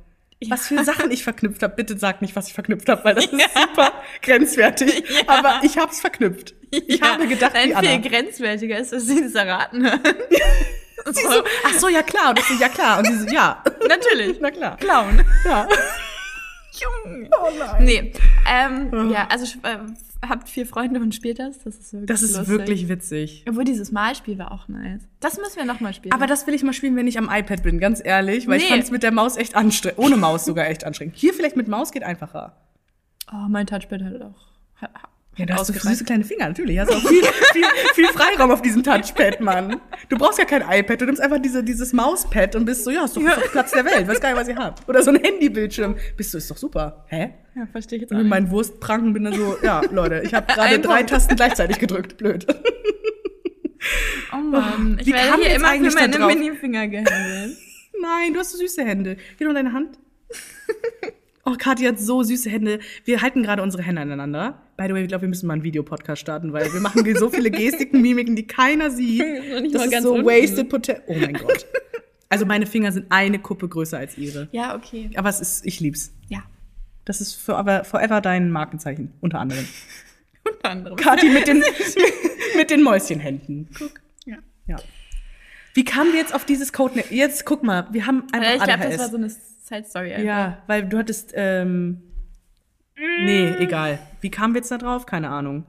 [0.49, 1.75] Was für Sachen ich verknüpft habe.
[1.75, 3.91] Bitte sag nicht, was ich verknüpft habe, weil das ist super
[4.23, 5.03] grenzwertig.
[5.27, 6.55] Aber ich habe es verknüpft.
[6.71, 7.89] Ich Ja, habe gedacht, Nein, wie Anna.
[7.89, 10.01] viel grenzwertiger ist, dass sie das erraten hören.
[11.13, 12.31] Sie so, ach so, ja klar.
[12.31, 12.99] Und ich so, ja klar.
[12.99, 13.63] Und sie so, ja.
[13.89, 14.39] Natürlich.
[14.41, 14.77] Na klar.
[14.77, 15.23] Clown.
[15.45, 15.69] Ja.
[17.05, 17.31] Junge.
[17.41, 17.85] Oh nein.
[17.85, 18.13] Nee,
[18.47, 19.79] ähm, ja, also äh,
[20.29, 21.59] habt vier Freunde und spielt das.
[21.65, 22.49] Das ist wirklich Das ist lustig.
[22.59, 23.45] wirklich witzig.
[23.49, 25.01] Obwohl dieses Malspiel war auch nice.
[25.21, 26.13] Das müssen wir nochmal spielen.
[26.13, 28.47] Aber das will ich mal spielen, wenn ich am iPad bin, ganz ehrlich.
[28.47, 28.71] Weil ich Nee.
[28.71, 29.99] fand es mit der Maus echt anstrengend.
[30.01, 31.17] Ohne Maus sogar echt anstrengend.
[31.17, 32.57] Hier vielleicht mit Maus geht einfacher.
[33.33, 34.91] oh, mein Touchpad hat auch.
[35.37, 35.99] Ja, da hast du ausgereicht.
[35.99, 36.79] süße kleine Finger, natürlich.
[36.79, 37.23] Hast auch viel,
[37.53, 39.81] viel, viel Freiraum auf diesem Touchpad, Mann.
[40.09, 43.05] Du brauchst ja kein iPad, du nimmst einfach diese, dieses Mauspad und bist so, ja,
[43.05, 44.89] ist doch, doch Platz der Welt, weiß gar nicht, was ihr habt.
[44.89, 45.97] Oder so ein Handybildschirm.
[46.17, 47.05] Bist du, ist doch super.
[47.09, 47.35] Hä?
[47.55, 50.47] Ja, verstehe ich jetzt auch mit meinen Wurstpranken bin dann so, ja, Leute, ich habe
[50.53, 51.11] gerade drei Punkt.
[51.11, 52.17] Tasten gleichzeitig gedrückt.
[52.17, 52.47] Blöd.
[54.33, 56.27] Oh Mann, ich Wie werde hier immer für meine?
[56.27, 57.57] Minifinger gehandelt.
[58.01, 59.17] Nein, du hast so süße Hände.
[59.39, 59.99] Geh nur deine Hand.
[61.49, 62.81] Oh, Kathi hat so süße Hände.
[63.05, 64.66] Wir halten gerade unsere Hände aneinander.
[64.77, 67.17] By the way, ich glaube, wir müssen mal einen Videopodcast starten, weil wir machen hier
[67.17, 69.25] so viele Gestiken, Mimiken, die keiner sieht.
[69.63, 70.27] Nicht Das ist so unten.
[70.27, 71.05] wasted potential.
[71.07, 71.67] Oh mein Gott.
[72.29, 74.49] Also meine Finger sind eine Kuppe größer als ihre.
[74.53, 75.11] Ja, okay.
[75.17, 76.13] Aber es ist, ich lieb's.
[76.29, 76.43] Ja.
[77.05, 79.67] Das ist forever, forever dein Markenzeichen, unter anderem.
[80.45, 80.97] Unter anderem.
[80.97, 81.65] Kathi mit den,
[82.57, 83.69] mit den Mäuschenhänden.
[83.77, 84.01] Guck.
[84.27, 84.37] Ja.
[84.69, 84.77] Ja.
[85.75, 87.03] Wie kamen wir jetzt auf dieses Code?
[87.11, 90.25] Jetzt guck mal, wir haben einfach Ich glaube, das war so eine Side-Story.
[90.25, 92.01] Ja, weil du hattest, ähm,
[92.99, 93.99] nee, egal.
[94.21, 95.07] Wie kamen wir jetzt da drauf?
[95.07, 95.65] Keine Ahnung.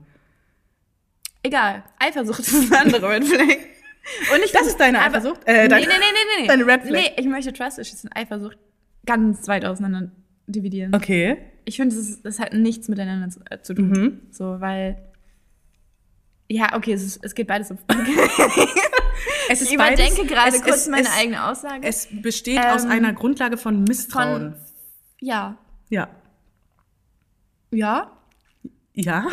[1.42, 1.84] Egal.
[1.98, 3.46] Eifersucht ist eine andere Red Flag.
[4.34, 5.40] Und ich Das ist deine aber- Eifersucht?
[5.46, 5.98] Äh, nee, deine- nee, nee,
[6.36, 6.46] nee, nee.
[6.48, 6.92] deine Red Flag.
[7.00, 8.58] Nee, ich möchte Trust Issues und Eifersucht
[9.06, 10.10] ganz weit auseinander
[10.46, 10.94] dividieren.
[10.94, 11.36] Okay.
[11.64, 13.90] Ich finde, das, ist- das hat nichts miteinander zu, äh, zu tun.
[13.90, 14.20] Mhm.
[14.30, 14.98] So, weil.
[16.50, 17.78] Ja, okay, es, ist, es geht beides um.
[19.50, 21.86] Es Ich überdenke gerade es, kurz es, meine eigene Aussage.
[21.86, 24.54] Es besteht Ähm, aus einer Grundlage von Misstrauen.
[25.20, 25.56] ja.
[25.88, 26.08] ja.
[27.70, 28.10] Ja?
[28.94, 29.26] Ja.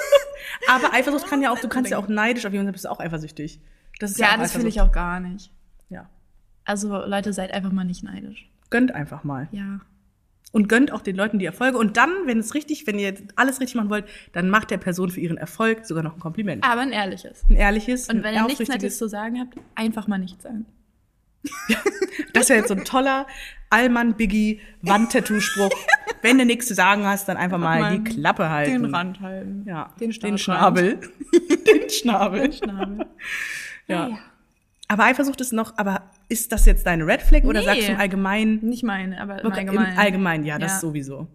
[0.68, 2.90] Aber Eifersucht kann ja auch, du kannst ja auch neidisch auf jemanden, sein, bist du
[2.90, 3.60] auch eifersüchtig.
[4.00, 4.68] Das ist ja, Ja, das will Eifersucht.
[4.68, 5.50] ich auch gar nicht.
[5.88, 6.08] Ja.
[6.64, 8.48] Also, Leute, seid einfach mal nicht neidisch.
[8.70, 9.48] Gönnt einfach mal.
[9.52, 9.80] Ja.
[10.52, 11.78] Und gönnt auch den Leuten die Erfolge.
[11.78, 15.10] Und dann, wenn es richtig, wenn ihr alles richtig machen wollt, dann macht der Person
[15.10, 16.64] für ihren Erfolg sogar noch ein Kompliment.
[16.64, 17.44] Aber ein ehrliches.
[17.50, 20.66] Ein ehrliches, Und wenn ihr nichts Nettes zu sagen habt, einfach mal nichts sagen.
[22.34, 23.26] Das wäre jetzt so ein toller
[23.70, 25.70] Allmann Biggie Wandtattoo-Spruch.
[26.22, 28.82] wenn du nichts zu sagen hast, dann einfach mal, die Klappe halten.
[28.82, 29.64] Den Rand halten.
[29.66, 30.38] Ja, Den, den.
[30.38, 30.98] Schnabel.
[31.66, 32.40] den Schnabel.
[32.42, 33.06] Den Schnabel.
[33.86, 34.18] Ja.
[34.88, 37.66] Aber Eifersucht ist noch, aber ist das jetzt deine Red Flag oder Nee.
[37.66, 38.60] sagst du im Allgemeinen?
[38.64, 39.92] Nicht meine, aber im Wirklich, Allgemeinen.
[39.92, 40.78] Im Allgemeinen, ja, das Ja.
[40.80, 41.26] sowieso.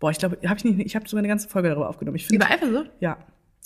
[0.00, 2.16] Boah, ich glaube, habe ich nicht, ich habe sogar eine ganze Folge darüber aufgenommen.
[2.16, 2.90] Ich finde, Über Eifersucht?
[3.00, 3.16] ja.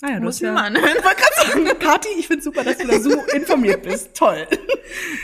[0.01, 0.95] Ah ja, du Muss ja, mal anhören.
[0.95, 4.15] Ich Kathi, ich finde super, dass du da so informiert bist.
[4.15, 4.47] Toll.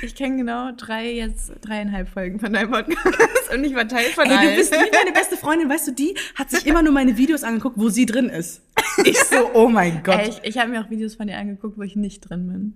[0.02, 4.26] Ich kenne genau drei, jetzt dreieinhalb Folgen von deinem Podcast und ich war Teil von
[4.26, 7.18] Ey, du bist wie meine beste Freundin, weißt du, die hat sich immer nur meine
[7.18, 8.62] Videos angeguckt, wo sie drin ist.
[9.04, 10.20] Ich so, oh mein Gott.
[10.20, 12.74] Ey, ich ich habe mir auch Videos von dir angeguckt, wo ich nicht drin bin.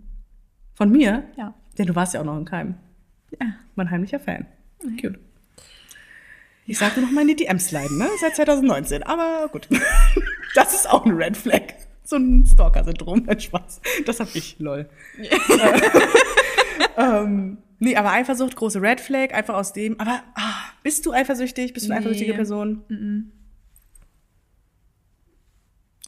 [0.76, 1.26] Von mir?
[1.38, 1.54] Ja.
[1.78, 2.76] Denn du warst ja auch noch im Keim.
[3.40, 3.48] Ja.
[3.76, 4.46] Mein heimlicher Fan.
[5.00, 5.20] Cute.
[6.66, 8.08] Ich sagte noch mal in die DMs sliden, ne?
[8.22, 9.04] Seit 2019.
[9.04, 9.68] Aber gut.
[10.56, 11.62] Das ist auch ein Red Flag.
[12.10, 13.82] So ein Stalker-Syndrom, ein Spaß.
[14.08, 14.90] Das hab ich, lol.
[16.98, 20.00] ähm, nee, aber Eifersucht, große Red Flag, einfach aus dem.
[20.00, 21.74] Aber ah, bist du eifersüchtig?
[21.74, 22.06] Bist du eine Nee.
[22.08, 23.32] eifersüchtige Person?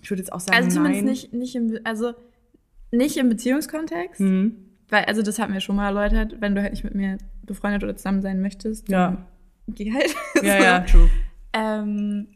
[0.02, 1.12] Ich würde jetzt auch sagen, Also zumindest nein.
[1.12, 2.14] nicht, nicht im, also
[2.92, 4.20] nicht im Beziehungskontext.
[4.20, 4.56] Mhm.
[4.90, 7.84] Weil, also das hatten wir schon mal erläutert, wenn du halt nicht mit mir befreundet
[7.84, 9.26] oder zusammen sein möchtest, Ja.
[9.68, 10.16] dann geh halt.
[10.42, 10.64] Ja, So.
[10.64, 11.10] ja, true.
[11.54, 12.28] Ähm,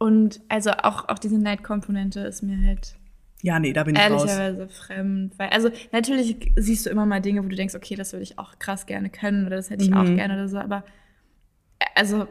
[0.00, 2.96] und also auch, auch diese Neidkomponente ist mir halt
[3.42, 4.24] Ja, nee, da bin ich raus.
[4.24, 5.38] ehrlicherweise fremd.
[5.38, 8.38] Weil, also natürlich siehst du immer mal Dinge, wo du denkst, okay, das würde ich
[8.38, 9.96] auch krass gerne können oder das hätte ich Mhm.
[9.96, 10.82] auch gerne oder so, aber
[11.78, 12.26] äh, also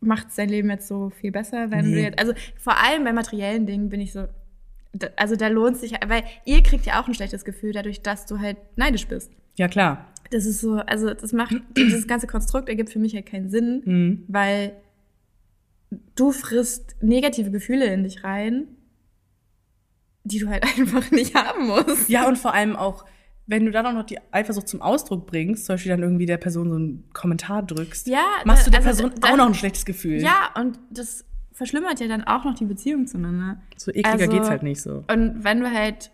[0.00, 1.94] macht dein Leben jetzt so viel besser, wenn Nee.
[1.94, 4.26] du jetzt, also vor allem bei materiellen Dingen bin ich so,
[5.16, 8.40] also da lohnt sich, weil ihr kriegt ja auch ein schlechtes Gefühl dadurch, dass du
[8.40, 9.30] halt neidisch bist.
[9.56, 10.06] Ja, klar.
[10.30, 13.82] Das ist so, also das macht, dieses ganze Konstrukt ergibt für mich halt keinen Sinn,
[13.84, 14.24] Mhm.
[14.28, 14.72] weil
[16.14, 18.68] du frisst negative Gefühle in dich rein,
[20.24, 22.08] die du halt einfach nicht haben musst.
[22.08, 23.04] Ja, und vor allem auch,
[23.46, 26.36] wenn du dann auch noch die Eifersucht zum Ausdruck bringst, zum Beispiel dann irgendwie der
[26.38, 29.54] Person so einen Kommentar drückst, Ja, machst du der also Person da- auch noch ein
[29.54, 30.20] schlechtes Gefühl.
[30.22, 33.60] Ja, und das verschlimmert ja dann auch noch die Beziehung zueinander.
[33.76, 35.04] So ekliger Also- geht's halt nicht so.
[35.12, 36.10] Und wenn du halt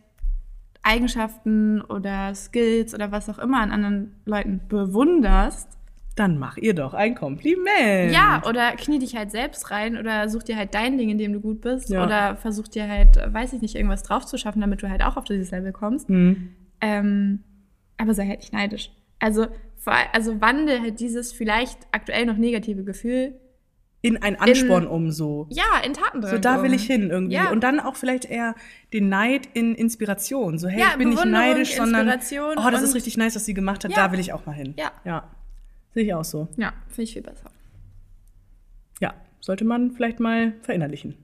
[0.83, 5.78] Eigenschaften oder Skills oder was auch immer an anderen Leuten bewunderst,
[6.19, 8.13] Dann mach ihr doch ein Kompliment.
[8.13, 11.33] ja, oder knie dich halt selbst rein oder such dir halt dein Ding, in dem
[11.33, 12.05] du gut bist Ja.
[12.05, 15.17] oder versuch dir halt, weiß ich nicht, irgendwas drauf zu schaffen, damit du halt auch
[15.17, 16.09] auf dieses Level kommst.
[16.09, 16.51] Mhm.
[16.81, 17.45] Ähm,
[17.97, 18.91] aber sei halt nicht neidisch.
[19.21, 23.35] Also, vor, also wandel halt dieses vielleicht aktuell noch negative Gefühl,
[24.01, 25.47] In ein Ansporn um so.
[25.51, 27.35] ja, in Taten So, da will ich hin irgendwie.
[27.35, 27.51] Ja.
[27.51, 28.55] Und dann auch vielleicht eher
[28.93, 30.59] den Neid in Inspiration.
[30.59, 33.55] So, hey, Ja, ich bin nicht neidisch, sondern, oh, das ist richtig nice, was sie
[33.55, 33.91] gemacht hat.
[33.91, 34.07] Ja.
[34.07, 34.75] Da will ich auch mal hin.
[34.79, 34.93] Ja.
[35.05, 35.25] Ja.
[35.95, 36.49] Sehe ich auch so.
[36.57, 37.51] Ja, finde ich viel besser.
[39.01, 41.17] Ja, sollte man vielleicht mal verinnerlichen.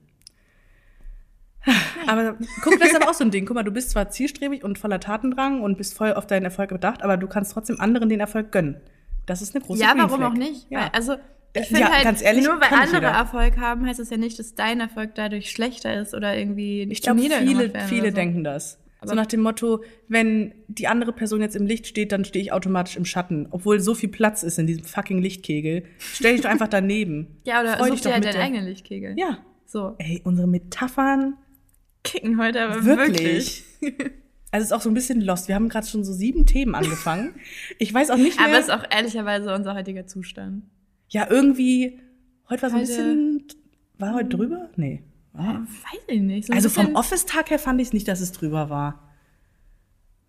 [2.07, 3.45] Aber guck, das ist aber auch so ein Ding.
[3.45, 6.69] Guck mal, du bist zwar zielstrebig und voller Tatendrang und bist voll auf deinen Erfolg
[6.69, 8.81] bedacht, aber du kannst trotzdem anderen den Erfolg gönnen.
[9.25, 10.69] Das ist eine große Ja, warum auch nicht?
[10.69, 10.81] Ja.
[10.81, 13.09] Weil, also, Ja, ich finde halt, ganz ehrlich, nur weil nicht andere jeder.
[13.09, 17.01] Erfolg haben, heißt es ja nicht, dass dein Erfolg dadurch schlechter ist oder irgendwie ich
[17.01, 18.15] glaube, viele, viele so.
[18.15, 18.77] denken das.
[19.05, 22.43] So Aber- nach dem Motto, wenn die andere Person jetzt im Licht steht, dann stehe
[22.43, 23.47] ich automatisch im Schatten.
[23.51, 25.83] Obwohl so viel Platz ist in diesem fucking Lichtkegel.
[25.99, 27.37] Stell dich doch einfach daneben.
[27.45, 29.15] Ja, oder Freu such dir halt deinen der- eigenen Lichtkegel.
[29.17, 29.39] Ja.
[29.65, 31.35] So, Ey, unsere Metaphern
[32.03, 33.63] kicken heute aber wirklich.
[33.81, 34.11] Wirklich.
[34.51, 35.49] Also es ist auch so ein bisschen lost.
[35.49, 37.33] Wir haben gerade schon so sieben Themen angefangen.
[37.77, 38.47] Ich weiß auch nicht mehr.
[38.47, 40.63] Aber es ist auch ehrlicherweise unser heutiger Zustand.
[41.09, 41.99] ja, irgendwie.
[42.49, 43.43] Heute war so ein bisschen.
[43.97, 44.69] War heute drüber?
[44.77, 45.03] Nee.
[45.37, 46.47] Weiß ich nicht.
[46.47, 49.01] So Also vom Office-Tag her fand ich es nicht, dass es drüber war.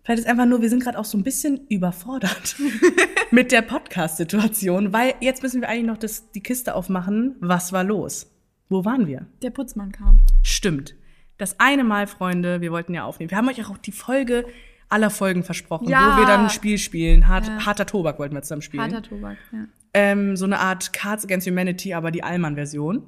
[0.03, 2.55] Vielleicht ist einfach nur, wir sind gerade auch so ein bisschen überfordert
[3.31, 7.35] mit der Podcast-Situation, weil jetzt müssen wir eigentlich noch das, die Kiste aufmachen.
[7.41, 8.31] Was war los?
[8.69, 9.25] Wo waren wir?
[9.41, 10.19] Der Putzmann kam.
[10.43, 10.95] Stimmt.
[11.37, 13.31] Das eine Mal, Freunde, wir wollten ja aufnehmen.
[13.31, 14.45] Wir haben euch auch die Folge
[14.89, 16.15] aller Folgen versprochen, Ja.
[16.15, 17.27] wo wir dann ein Spiel spielen.
[17.27, 17.65] Hart, Ja.
[17.65, 18.83] Harter Tobak wollten wir zusammen spielen.
[18.83, 19.65] Harter Tobak, ja.
[19.93, 23.03] Ähm, so eine Art Cards Against Humanity, aber die Allmann-Version.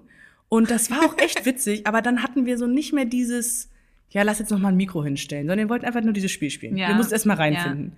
[0.50, 3.70] Und das war auch echt witzig, aber dann hatten wir so nicht mehr dieses,
[4.10, 6.50] ja, lass jetzt noch mal ein Mikro hinstellen, sondern wir wollten einfach nur dieses Spiel
[6.50, 6.76] spielen.
[6.76, 6.88] Ja.
[6.90, 7.94] Wir mussten erst mal reinfinden.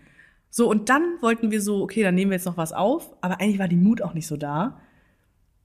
[0.50, 3.40] So, und dann wollten wir so, okay, dann nehmen wir jetzt noch was auf, aber
[3.40, 4.82] eigentlich war die Mut auch nicht so da.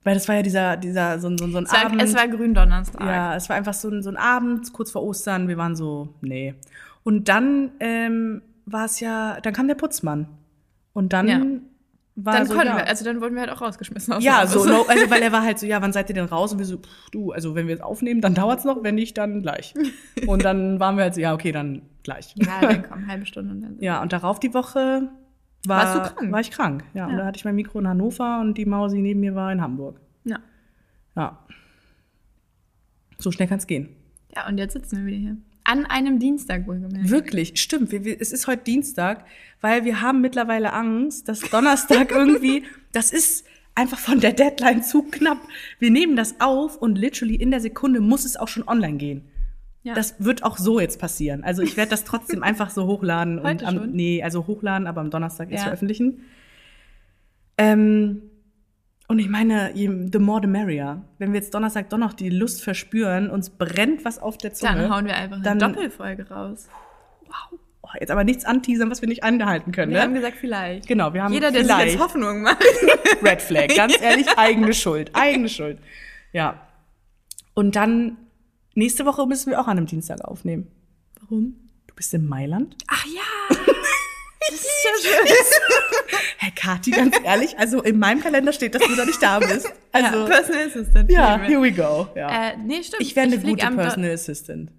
[0.03, 2.01] Weil das war ja dieser, dieser, so, ein- so, ein- so ein Es war, Abend.
[2.01, 3.01] es war Gründonnerstag.
[3.01, 5.49] Ja, es war einfach so ein, so ein Abend, kurz vor Ostern.
[5.49, 6.53] Wir waren so, nee.
[7.03, 10.29] Und dann ähm, war es ja, dann kam der Putzmann.
[10.93, 11.41] Und dann Ja.
[12.19, 14.11] War Dann so, konnten ja, wir, also dann wurden wir halt auch rausgeschmissen.
[14.11, 16.15] aus ja, dem so, no, also weil er war halt so, ja, wann seid ihr
[16.15, 16.51] denn raus?
[16.51, 19.17] Und wir so, pff, du, also wenn wir es aufnehmen, dann dauert's noch, wenn nicht,
[19.19, 19.75] dann gleich.
[20.27, 22.33] Und dann waren wir halt so, ja, okay, dann gleich.
[22.35, 23.75] Ja, dann komm, halbe Stunde und dann.
[23.79, 25.09] Ja, und darauf die Woche,
[25.65, 26.31] war, Warst du krank?
[26.31, 26.83] war ich krank.
[26.93, 27.17] Ja, und Ja.
[27.19, 29.99] da hatte ich mein Mikro in Hannover und die Mausi neben mir war in Hamburg.
[30.23, 30.39] Ja.
[31.15, 31.37] Ja.
[33.19, 33.89] So schnell kann es gehen.
[34.35, 35.37] Ja, und jetzt sitzen wir wieder hier.
[35.69, 37.09] An einem Dienstag wohlgemerkt.
[37.09, 37.91] Wirklich, stimmt.
[37.91, 39.25] Wir, wir, es ist heute Dienstag,
[39.59, 45.03] weil wir haben mittlerweile Angst, dass Donnerstag irgendwie, das ist einfach von der Deadline zu
[45.03, 45.39] knapp.
[45.77, 49.27] Wir nehmen das auf und literally in der Sekunde muss es auch schon online gehen.
[49.83, 49.93] Ja.
[49.93, 51.43] Das wird auch so jetzt passieren.
[51.43, 53.43] Also ich werde das trotzdem einfach so hochladen.
[53.43, 53.91] Heute und am, schon?
[53.91, 55.65] Nee, also hochladen, aber am Donnerstag erst Ja.
[55.65, 56.21] veröffentlichen.
[57.57, 58.21] Ähm,
[59.07, 61.03] und ich meine, the more the merrier.
[61.17, 64.81] Wenn wir jetzt Donnerstag doch noch die Lust verspüren, uns brennt was auf der Zunge.
[64.81, 66.67] Dann hauen wir einfach eine Doppelfolge raus.
[67.25, 67.59] Wow.
[67.83, 69.91] Oh, jetzt aber nichts anteasern, was wir nicht anhalten können.
[69.91, 70.03] Wir ne?
[70.03, 70.87] haben gesagt, vielleicht.
[70.87, 72.61] Genau, wir haben Jeder, der sich vielleicht jetzt Hoffnung macht.
[73.23, 73.73] Red Flag.
[73.75, 75.11] Ganz ehrlich, eigene Schuld.
[75.13, 75.79] Eigene Schuld.
[76.33, 76.67] Ja.
[77.53, 78.17] Und dann,
[78.75, 80.67] nächste Woche müssen wir auch an einem Dienstag aufnehmen.
[81.21, 81.55] Warum?
[81.87, 82.75] Du bist in Mailand?
[82.87, 83.21] Ach ja.
[84.49, 85.27] Das ist ja schön.
[86.37, 89.71] Herr Kati, ganz ehrlich, also in meinem Kalender steht, dass du da nicht da bist.
[89.93, 91.11] Also, ja, Personal Assistant.
[91.11, 92.07] ja, here we go.
[92.15, 92.49] Ja.
[92.49, 93.01] Äh, nee, stimmt.
[93.01, 94.71] ich wäre eine gute Personal Assistant.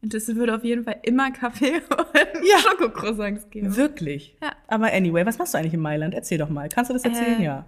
[0.00, 2.58] Und es würde auf jeden Fall immer Kaffee und Ja.
[2.58, 3.76] Schokocroissants geben.
[3.76, 4.34] Wirklich.
[4.42, 4.52] Ja.
[4.68, 6.14] Aber anyway, was machst du eigentlich in Mailand?
[6.14, 6.70] Erzähl doch mal.
[6.70, 7.40] Kannst du das erzählen?
[7.40, 7.44] Äh.
[7.44, 7.66] Ja.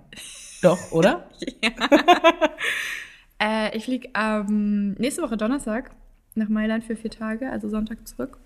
[0.63, 1.29] Doch, oder?
[3.41, 5.91] Äh, ich fliege ähm, nächste Woche Donnerstag
[6.35, 8.39] nach Mailand für vier Tage, also Sonntag zurück.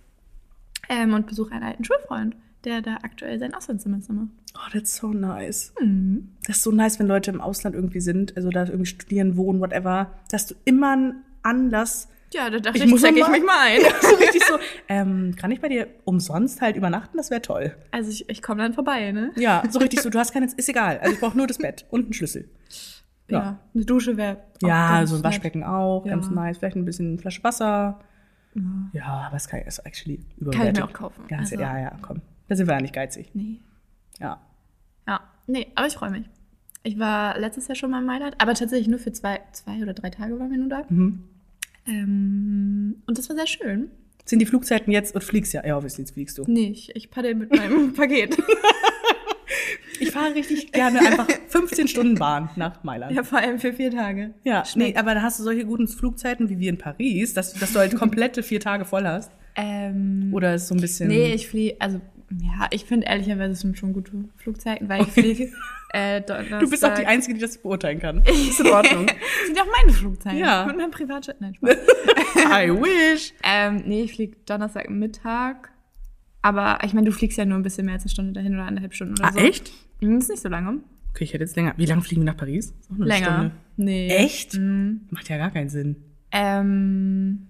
[0.88, 4.28] Ähm, und besuche einen alten Schulfreund, der da aktuell sein Auslandssemester macht.
[4.56, 5.72] Oh, that's so nice.
[5.80, 6.28] Mhm.
[6.46, 9.60] Das ist so nice, wenn Leute im Ausland irgendwie sind, also da irgendwie studieren, wohnen,
[9.60, 13.42] whatever, dass du immer einen Anlass Ja, da dachte Ich ich, muss check ich mich
[13.44, 13.80] mal ein.
[14.02, 17.16] so richtig so, ähm, kann ich bei dir umsonst halt übernachten?
[17.16, 17.74] Das wäre toll.
[17.92, 19.30] Also ich, ich komme dann vorbei, ne?
[19.36, 20.98] Ja, so richtig so, du hast keine, ist egal.
[20.98, 22.48] Also ich brauche nur das Bett und einen Schlüssel.
[23.30, 23.38] Ja.
[23.38, 23.58] Ja.
[23.74, 24.38] Eine Dusche wäre.
[24.62, 26.12] Ja, so ein Waschbecken auch, Ja.
[26.14, 26.58] ganz nice.
[26.58, 28.00] Vielleicht ein bisschen Flasche Wasser.
[28.54, 28.62] Ja.
[28.92, 30.76] Ja, aber es kann, ist actually Kann ich überbewertet.
[30.78, 31.24] mir auch kaufen.
[31.28, 32.20] Ganz, Also- Ja, ja, komm.
[32.48, 33.30] Da sind wir ja nicht geizig.
[33.34, 33.60] Nee.
[34.20, 34.40] Ja.
[35.06, 36.24] Ja, nee, aber ich freue mich.
[36.82, 39.94] Ich war letztes Jahr schon mal in Mailand, aber tatsächlich nur für zwei, zwei oder
[39.94, 40.82] drei Tage waren wir nur da.
[40.88, 41.24] Mhm.
[41.86, 43.90] Ähm, und das war sehr schön.
[44.24, 46.44] Sind die Flugzeiten jetzt, und fliegst ja, ja, obviously, jetzt fliegst du.
[46.46, 48.36] Nee, ich, ich paddel mit meinem Paket.
[50.00, 53.16] Ich fahre richtig gerne einfach 15 Stunden Bahn nach Mailand.
[53.16, 54.32] ja, vor allem für vier Tage.
[54.44, 54.90] Ja, Schnell.
[54.90, 57.80] nee, aber da hast du solche guten Flugzeiten wie wir in Paris, dass, dass du
[57.80, 59.32] halt komplette vier Tage voll hast.
[59.56, 61.08] Ähm, Oder ist so ein bisschen.
[61.08, 65.50] nee, ich fliege, also, ja, ich finde ehrlicherweise sind schon gute Flugzeiten, weil ich fliege.
[65.94, 66.60] Äh, Donnerstag.
[66.60, 68.18] du bist auch die Einzige, die das beurteilen kann.
[68.26, 69.06] Ist in Ordnung.
[69.06, 70.38] Das sind ja auch meine Flugzeiten.
[70.38, 70.66] Ja.
[70.66, 71.40] Mit meinem Privatjet.
[71.40, 71.70] Nein, Spaß.
[72.36, 73.32] I wish.
[73.42, 75.72] ähm, nee, ich fliege Donnerstag Mittag.
[76.42, 78.66] Aber ich meine, du fliegst ja nur ein bisschen mehr als eine Stunde dahin oder
[78.66, 79.38] eineinhalb Stunden oder Ah, so.
[79.38, 79.72] echt?
[80.02, 80.80] Mhm, ist nicht so lange.
[81.08, 81.72] Okay, ich hätte jetzt länger.
[81.78, 82.74] Wie lange fliegen wir nach Paris?
[82.94, 83.24] Länger.
[83.26, 83.50] Stunde.
[83.78, 84.08] Nee.
[84.10, 84.58] Echt?
[84.58, 85.06] Mhm.
[85.08, 85.96] Macht ja gar keinen Sinn.
[86.32, 87.47] Ähm,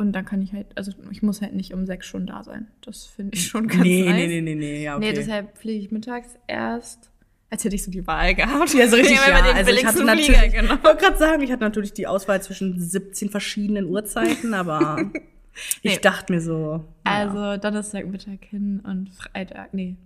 [0.00, 2.66] und dann kann ich halt, also ich muss halt nicht um sechs Stunden da sein.
[2.84, 4.14] Das finde ich schon ganz nee, nice.
[4.16, 5.06] nee, nee, nee, nee, ja, okay.
[5.06, 7.10] Nee, deshalb fliege ich mittags erst,
[7.50, 8.72] als hätte ich so die Wahl gehabt.
[8.74, 9.42] ja, so richtig, Ich ja.
[9.42, 10.82] den Also ich hatte natürlich, Flieger ich genommen.
[10.82, 15.04] wollte gerade sagen, ich hatte natürlich die Auswahl zwischen 17 verschiedenen Uhrzeiten, aber
[15.82, 15.98] ich Nee.
[16.00, 16.84] dachte mir so.
[17.04, 17.28] naja.
[17.28, 19.96] Also Donnerstag Mittag hin und Freitag, nee,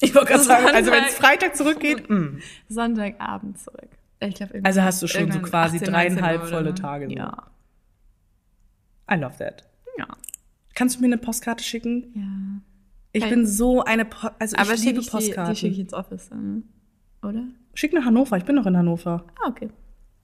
[0.00, 2.38] ich wollte gerade sagen, also wenn es Freitag zurückgeht, mm.
[2.68, 3.88] Sonntagabend zurück.
[4.20, 6.74] Ich glaub, Also hast du schon so quasi 18, 19 dreieinhalb volle.
[6.74, 7.12] Tage so.
[7.12, 7.44] Ja.
[9.10, 9.64] I love that.
[9.98, 10.06] Ja.
[10.74, 12.12] Kannst du mir eine Postkarte schicken?
[12.14, 12.60] Ja.
[13.12, 15.54] Ich Kann bin so eine, po also Aber ich liebe ich die, Postkarten.
[15.54, 16.64] die schicke ich ins Office dann,
[17.22, 17.44] oder?
[17.74, 19.24] Schick nach Hannover, ich bin noch in Hannover.
[19.44, 19.68] Ah, okay.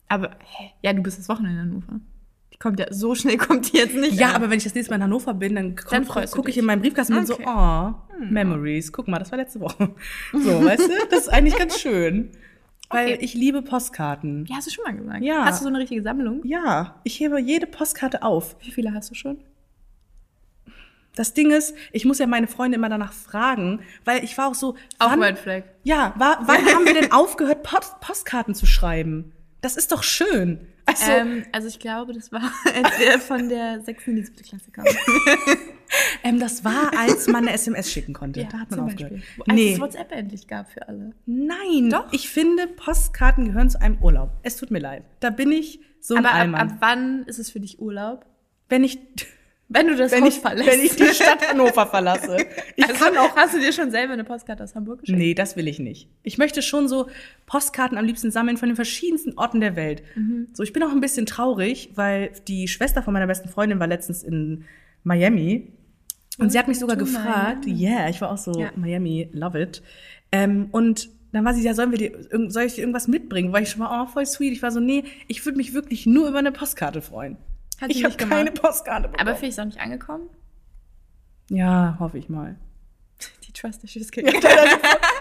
[0.08, 0.70] Aber, hä?
[0.82, 2.00] Ja, du bist das Wochenende in Hannover.
[2.52, 4.18] Die kommt ja, so schnell kommt die jetzt nicht.
[4.18, 4.34] Ja, an.
[4.36, 6.80] aber wenn ich das nächste Mal in Hannover bin, dann, Dann gucke ich in meinen
[6.82, 7.44] Briefkasten und bin Okay.
[7.44, 7.94] so, oh,
[8.28, 8.92] Memories.
[8.92, 9.94] Guck mal, das war letzte Woche.
[10.32, 10.92] So, weißt du?
[11.10, 12.30] Das ist eigentlich ganz schön.
[12.90, 13.18] Weil Okay.
[13.20, 14.46] ich liebe Postkarten.
[14.46, 15.22] Ja, hast du schon mal gesagt.
[15.22, 15.44] Ja.
[15.44, 16.40] Hast du so eine richtige Sammlung?
[16.44, 18.56] Ja, ich hebe jede Postkarte auf.
[18.60, 19.38] Wie viele hast du schon?
[21.14, 24.54] Das Ding ist, ich muss ja meine Freunde immer danach fragen, weil ich war auch
[24.54, 25.62] so, Auch wann, Red Flag.
[25.82, 29.32] ja, wa- wann haben wir denn aufgehört, Post Postkarten zu schreiben?
[29.60, 30.60] Das ist doch schön.
[30.86, 34.06] Also, ähm, also ich glaube, das war, als wir von der 6.
[34.08, 34.36] in die 7.
[34.42, 34.88] Klasse kamen.
[36.24, 38.44] ähm, das war, als man eine SMS schicken konnte.
[38.50, 39.12] da hat man aufgehört.
[39.14, 39.44] Beispiel.
[39.46, 39.72] Als Nee.
[39.74, 41.12] es WhatsApp endlich gab für alle.
[41.26, 42.12] Nein, Doch.
[42.12, 44.30] ich finde, Postkarten gehören zu einem Urlaub.
[44.42, 45.04] Es tut mir leid.
[45.20, 46.60] Da bin ich so ein Aber ab, Allmann.
[46.70, 48.24] ab wann ist es für dich Urlaub?
[48.68, 48.98] wenn ich,
[49.68, 50.68] Wenn du das wenn Haus ich, verlässt.
[50.70, 52.36] wenn ich die Stadt Hannover verlasse.
[52.76, 53.34] Ich also, kann auch.
[53.36, 55.18] Hast du dir schon selber eine Postkarte aus Hamburg geschickt?
[55.18, 56.08] Nee, das will ich nicht.
[56.22, 57.08] Ich möchte schon so
[57.46, 60.02] Postkarten am liebsten sammeln von den verschiedensten Orten der Welt.
[60.14, 60.48] Mhm.
[60.52, 63.86] So, ich bin auch ein bisschen traurig, weil die Schwester von meiner besten Freundin war
[63.88, 64.64] letztens in
[65.02, 65.72] Miami.
[66.40, 68.70] Und sie hat mich sogar to gefragt, yeah, ich war auch so, Ja.
[68.76, 69.82] Miami, love it.
[70.32, 73.52] Ähm, und dann war sie, ja, sollen wir dir, soll ich dir irgendwas mitbringen?
[73.52, 74.52] War ich schon mal, oh, voll sweet.
[74.52, 77.36] Ich war so, nee, ich würde mich wirklich nur über eine Postkarte freuen.
[77.80, 79.28] Hat sie ich habe keine Postkarte bekommen.
[79.28, 80.28] Aber vielleicht ist auch nicht angekommen?
[81.48, 82.56] ja, hoffe ich mal.
[83.46, 84.32] Die Trust issues kick.
[84.32, 84.40] Ja,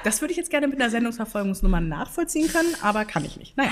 [0.04, 3.58] das würde ich jetzt gerne mit einer Sendungsverfolgungsnummer nachvollziehen können, aber kann ich nicht.
[3.58, 3.72] Naja.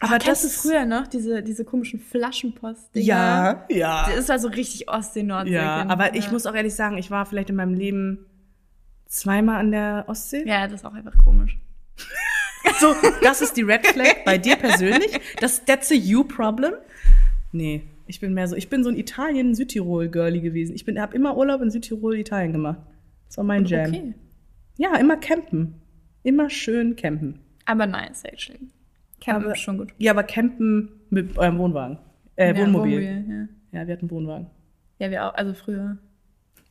[0.00, 3.02] Aber kennst du früher noch diese, diese komischen Flaschenpost -Dinger?
[3.02, 4.08] Ja, ja.
[4.14, 5.54] Das war so richtig Ostsee, Nordsee.
[5.54, 5.90] Ja, Kind.
[5.90, 6.32] aber ich ja.
[6.32, 8.26] muss auch ehrlich sagen, ich war vielleicht in meinem Leben
[9.06, 10.44] zweimal an der Ostsee.
[10.46, 11.58] Ja, das ist auch einfach komisch.
[12.80, 15.20] So, das ist die Red Flag bei dir persönlich.
[15.40, 16.72] Das, that's a you problem.
[17.52, 20.74] Nee, ich bin mehr so, ich bin so ein Italien-Südtirol-Girlie gewesen.
[20.74, 22.80] Ich bin, habe immer Urlaub in Südtirol, Italien gemacht.
[23.28, 23.88] Das war mein Jam.
[23.88, 24.14] Okay.
[24.76, 25.80] Ja, immer campen.
[26.24, 27.38] Immer schön campen.
[27.66, 28.68] Aber nice, actually.
[29.26, 29.92] Campen Aber- schon gut.
[29.98, 31.98] Ja, aber campen mit eurem Wohnwagen.
[32.36, 33.00] Äh, Ja, Wohnmobil.
[33.02, 33.80] Wohnmobil, ja.
[33.80, 34.46] Ja, wir hatten Wohnwagen.
[34.98, 35.98] ja, wir auch, also früher.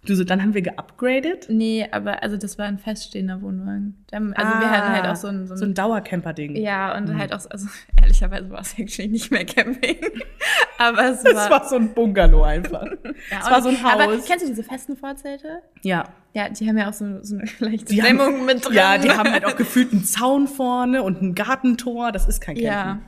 [0.06, 1.48] Du, so, dann haben wir geupgradet.
[1.50, 3.96] Nee, aber also das war ein feststehender Wohnwagen.
[4.14, 6.56] Haben- Also wir hatten halt auch so ein, so ein, so ein Dauercamper-Ding.
[6.58, 7.18] ja, und Mhm.
[7.18, 7.68] halt auch, so- also
[8.02, 9.98] ehrlicherweise war es actually nicht mehr Camping.
[10.78, 12.84] aber es war, war so ein Bungalow einfach.
[13.32, 14.26] ja, es war so ein Aber Haus.
[14.26, 15.62] kennst du diese festen Vorzelte?
[15.82, 16.04] Ja.
[16.34, 18.74] Ja, die haben ja auch so, so eine leichte Die haben- Dämmung mit drin.
[18.76, 22.12] Ja, die haben halt auch gefühlt einen Zaun vorne und ein Gartentor.
[22.12, 22.66] Das ist kein Campen.
[22.72, 23.00] Ja.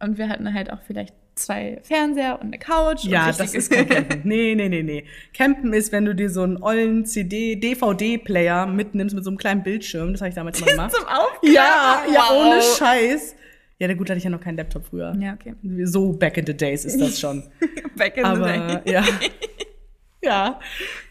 [0.00, 3.04] Und wir hatten halt auch vielleicht zwei Fernseher und eine Couch.
[3.04, 4.20] Ja, und das ist kein Campen.
[4.24, 5.04] Nee, nee, nee, nee.
[5.34, 9.62] Campen ist, wenn du dir so einen ollen CD, DVD-Player mitnimmst mit so einem kleinen
[9.62, 10.12] Bildschirm.
[10.12, 10.92] Das habe ich damals immer gemacht.
[10.92, 11.52] Zum Aufklappen.
[11.52, 12.46] Ja, ja, Wow.
[12.46, 13.34] ohne Scheiß.
[13.78, 15.16] Ja, na gut, hatte ich ja noch keinen Laptop früher.
[15.18, 15.54] Ja, okay.
[15.84, 17.42] So back in the days ist das schon.
[17.96, 18.78] Back in the Aber day.
[18.92, 19.04] ja.
[20.22, 20.60] ja.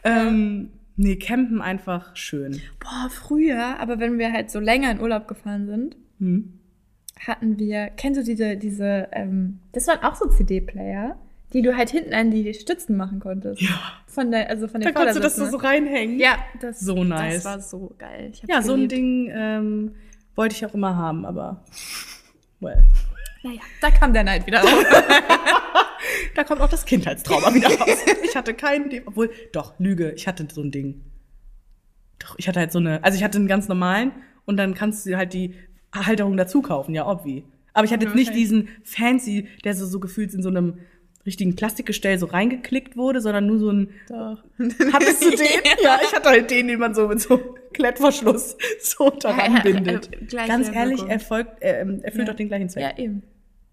[0.04, 2.62] Ähm, nee, campen einfach schön.
[2.80, 6.60] Boah, früher, aber wenn wir halt so länger in Urlaub gefahren sind, Hm.
[7.28, 11.16] Hatten wir, kennst du diese, diese, ähm, das waren auch so CD-Player,
[11.54, 13.62] die du halt hinten an die Stützen machen konntest.
[13.62, 13.80] Ja.
[14.08, 16.20] Von der, also von den Da konntest du das so, reinhängen.
[16.20, 17.36] Ja, das, So nice.
[17.36, 18.32] Das war so geil.
[18.48, 18.92] Ja, so ein geliebt.
[18.94, 19.96] Ding ähm,
[20.36, 21.64] wollte ich auch immer haben, aber
[22.60, 22.84] well.
[23.44, 24.86] Naja, da kam der Neid wieder raus.
[26.36, 27.98] Da kommt auch das Kindheitstrauma wieder raus.
[28.24, 31.02] Ich hatte keinen, Ding- obwohl, doch, Lüge, ich hatte so ein Ding.
[32.20, 34.12] Doch, ich hatte halt so eine, also ich hatte einen ganz normalen
[34.46, 35.56] und dann kannst du halt die
[35.94, 37.44] Halterung dazu kaufen, ja, obvi.
[37.74, 40.76] Aber ich hatte jetzt nicht diesen fancy, der so, so gefühlt in so einem
[41.26, 44.44] richtigen Plastikgestell so reingeklickt wurde, sondern nur so ein, Doch.
[44.94, 45.40] hattest du den?
[45.84, 47.40] ja, ich hatte halt den, den man so mit so
[47.74, 50.10] Klettverschluss so daran Ja, bindet.
[50.14, 51.10] äh, gleiche Ganz ehrlich, Wirkung.
[51.12, 52.34] er, folgt, äh, ähm, erfüllt Ja.
[52.34, 52.84] doch den gleichen Zweck.
[52.84, 53.24] Ja, eben.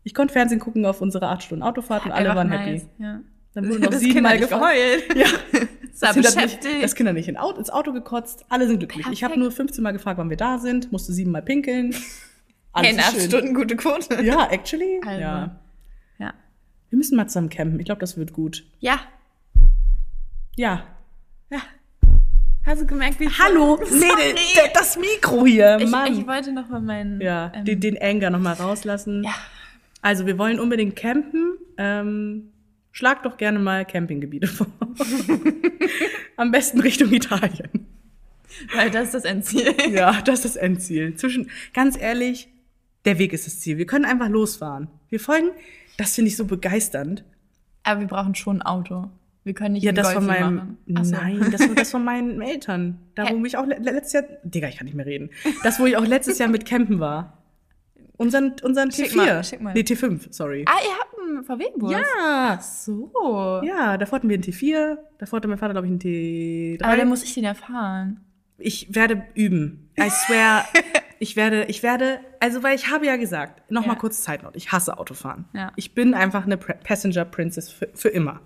[0.04, 2.82] Ich konnte Fernsehen gucken auf unsere acht Stunden Autofahrt und alle waren nice.
[2.82, 2.86] happy.
[2.98, 3.20] Ja.
[3.54, 5.16] Dann wurde noch siebenmal geheult.
[5.16, 5.26] Ja.
[6.00, 8.44] Das Das nicht, das Kind hat nicht in ins Auto gekotzt.
[8.48, 9.06] Alle sind glücklich.
[9.10, 9.38] Ich habe Perfekt.
[9.38, 11.92] nur 15 Mal gefragt, wann wir da sind, musste siebenmal pinkeln.
[11.92, 12.02] Hey,
[12.72, 13.20] Alles in ist acht.
[13.22, 14.22] Stunden gute Quote.
[14.22, 15.00] Ja, actually.
[15.04, 15.20] Also.
[15.20, 15.60] Ja.
[16.18, 16.34] Ja.
[16.90, 17.78] Wir müssen mal zusammen campen.
[17.80, 18.64] Ich glaube, das wird gut.
[18.78, 19.00] Ja.
[20.56, 20.84] Ja.
[21.50, 21.60] Ja.
[22.66, 23.76] Hast du gemerkt, wie Hallo.
[23.78, 26.12] Mädel, d- das Mikro hier, Ich, Mann.
[26.12, 27.20] ich wollte noch mal meinen.
[27.20, 29.24] ja, ähm, den, den Anger noch mal rauslassen.
[29.24, 29.34] ja.
[30.02, 31.56] Also, wir wollen unbedingt campen.
[31.76, 32.52] Ähm,
[32.98, 34.66] schlag doch gerne mal Campinggebiete vor.
[36.36, 37.86] Am besten Richtung Italien.
[38.74, 39.72] Weil das ist das Endziel.
[39.92, 41.14] Ja, das ist das Endziel.
[41.14, 42.48] Zwischen, ganz ehrlich,
[43.04, 43.78] der Weg ist das Ziel.
[43.78, 44.88] Wir können einfach losfahren.
[45.10, 45.50] Wir folgen,
[45.96, 47.22] das finde ich so begeisternd.
[47.84, 49.08] Aber wir brauchen schon ein Auto.
[49.44, 51.12] Wir können nicht Ja, das von Golfi meinem, so.
[51.14, 52.98] nein, das, das von meinen Eltern.
[53.14, 53.46] Da, wo Hä?
[53.46, 55.30] ich auch le letztes Jahr, Digga, ich kann nicht mehr reden.
[55.62, 57.37] Das, wo ich auch letztes Jahr mit campen war.
[58.18, 59.16] Unseren, unseren Schick T4.
[59.16, 59.72] mal, schick mal.
[59.72, 60.64] Nee, T5, sorry.
[60.68, 61.92] Ah, ihr habt einen VW-Bus?
[61.92, 63.62] Ja, So.
[63.64, 66.82] ja, davor hatten wir einen T4, davor hatte mein Vater, glaube ich, einen T3.
[66.84, 68.20] Aber dann muss ich den erfahren.
[68.58, 69.88] Ich werde üben.
[69.98, 70.66] I swear,
[71.20, 73.98] ich werde, ich werde, also weil ich habe ja gesagt, noch mal Ja.
[74.00, 75.44] kurz Zeitnot, ich hasse Autofahren.
[75.54, 75.70] Ja.
[75.76, 78.40] Ich bin einfach eine Passenger Princess für, für immer.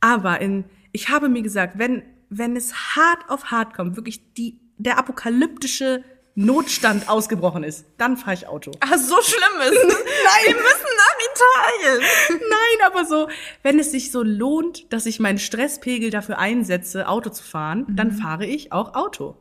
[0.00, 4.60] Aber in, ich habe mir gesagt, wenn, wenn es hart auf hart kommt, wirklich die,
[4.78, 6.04] der apokalyptische
[6.36, 8.72] Notstand ausgebrochen ist, dann fahre ich Auto.
[8.80, 9.94] Ach, so schlimm ist es.
[9.94, 12.08] Nein, wir müssen nach Italien.
[12.50, 13.28] Nein, aber so,
[13.62, 18.10] wenn es sich so lohnt, dass ich meinen Stresspegel dafür einsetze, Auto zu fahren, dann
[18.10, 19.36] fahre ich auch Auto.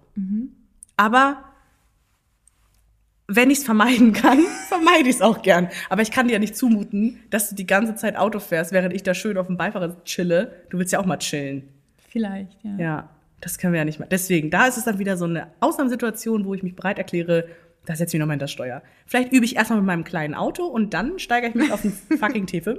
[0.96, 1.44] Aber
[3.28, 5.70] wenn ich es vermeiden kann, vermeide ich es auch gern.
[5.90, 8.94] Aber ich kann dir ja nicht zumuten, dass du die ganze Zeit Auto fährst, während
[8.94, 10.64] ich da schön auf dem Beifahrer chille.
[10.70, 11.70] Du willst ja auch mal chillen.
[12.10, 12.78] Vielleicht, ja.
[12.78, 13.10] Ja,
[13.44, 14.08] das können wir ja nicht mehr.
[14.10, 17.48] Deswegen, da ist es dann wieder so eine Ausnahmesituation, wo ich mich bereit erkläre,
[17.86, 18.82] da setze ich mich nochmal hinter das Steuer.
[19.06, 21.92] Vielleicht übe ich erstmal mit meinem kleinen Auto und dann steigere ich mich auf den
[22.20, 22.78] fucking T5.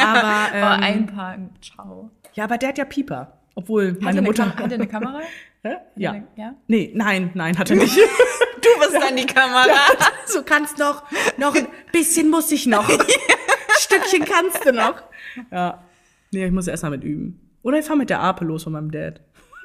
[0.00, 1.50] Aber, ähm, oh, einparken.
[1.60, 2.10] Ciao.
[2.32, 3.34] ja, aber der hat ja Pieper.
[3.54, 4.44] Obwohl Hat meine er eine Mutter.
[4.50, 5.20] Kam- Hat er eine Kamera?
[5.62, 5.74] Hä?
[5.96, 6.12] Ja.
[6.12, 6.54] eine- ja?
[6.68, 7.96] Nee, nein, nein, hat er nicht.
[7.96, 9.66] Du bist dann die Kamera.
[10.32, 11.02] du kannst noch,
[11.36, 12.88] noch ein bisschen muss ich noch.
[13.78, 15.02] Stückchen kannst du noch.
[15.50, 15.82] Ja.
[16.30, 17.40] Nee, ich muss erstmal mit üben.
[17.62, 19.20] Oder ich fahre mit der Ape los von meinem Dad.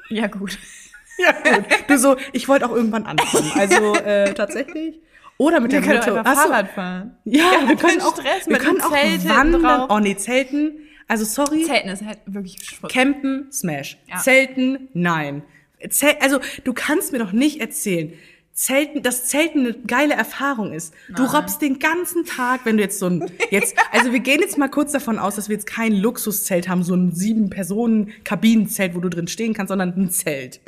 [0.08, 0.58] Ja, gut.
[1.16, 1.64] Ja, gut.
[1.86, 3.52] Du so, ich wollte auch irgendwann anfangen.
[3.54, 4.98] Also äh, tatsächlich.
[5.38, 6.18] Oder mit Wir der Mutter.
[6.18, 6.48] einfach Ach so.
[6.48, 7.16] Fahrrad fahren.
[7.24, 9.62] Ja, wir keinen können auch, Stress wir mit können auch Zelt hinten wandern.
[9.62, 9.90] drauf.
[9.90, 10.72] Oh nee, Zelten.
[11.06, 11.62] Also sorry.
[11.66, 12.92] Zelten ist halt wirklich Schmutz.
[12.92, 13.96] Campen, Smash.
[14.08, 14.16] Ja.
[14.16, 15.44] Zelten, nein.
[15.88, 18.12] Zel also, du kannst mir doch nicht erzählen,
[18.54, 20.94] Zelten, dass Zelten eine geile Erfahrung ist.
[21.08, 24.56] Du robbst den ganzen Tag, wenn du jetzt so ein, jetzt, also wir gehen jetzt
[24.58, 28.94] mal kurz davon aus, dass wir jetzt kein Luxuszelt haben, so ein sieben Personen Kabinenzelt,
[28.94, 30.60] wo du drin stehen kannst, sondern ein Zelt.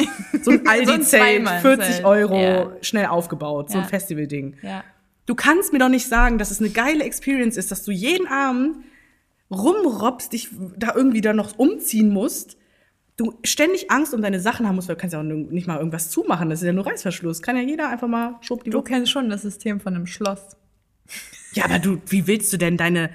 [0.42, 1.82] So ein Aldi-Zelt, Zweimann-Zelt.
[1.82, 2.72] 40 Euro, Ja.
[2.82, 3.88] schnell aufgebaut, so ein Ja.
[3.88, 4.56] Festival-Ding.
[4.62, 4.82] Ja.
[5.26, 8.26] Du kannst mir doch nicht sagen, dass es eine geile Experience ist, dass du jeden
[8.26, 8.78] Abend
[9.50, 12.56] rumrobbst, dich da irgendwie da noch umziehen musst,
[13.16, 15.78] du ständig Angst um deine Sachen haben musst, weil du kannst ja auch nicht mal
[15.78, 17.42] irgendwas zumachen, das ist ja nur Reißverschluss.
[17.42, 18.84] Kann ja jeder einfach mal Du schwuppdiwupp.
[18.86, 20.56] kennst schon das System von einem Schloss.
[21.52, 23.10] Ja, aber du, wie willst du denn deine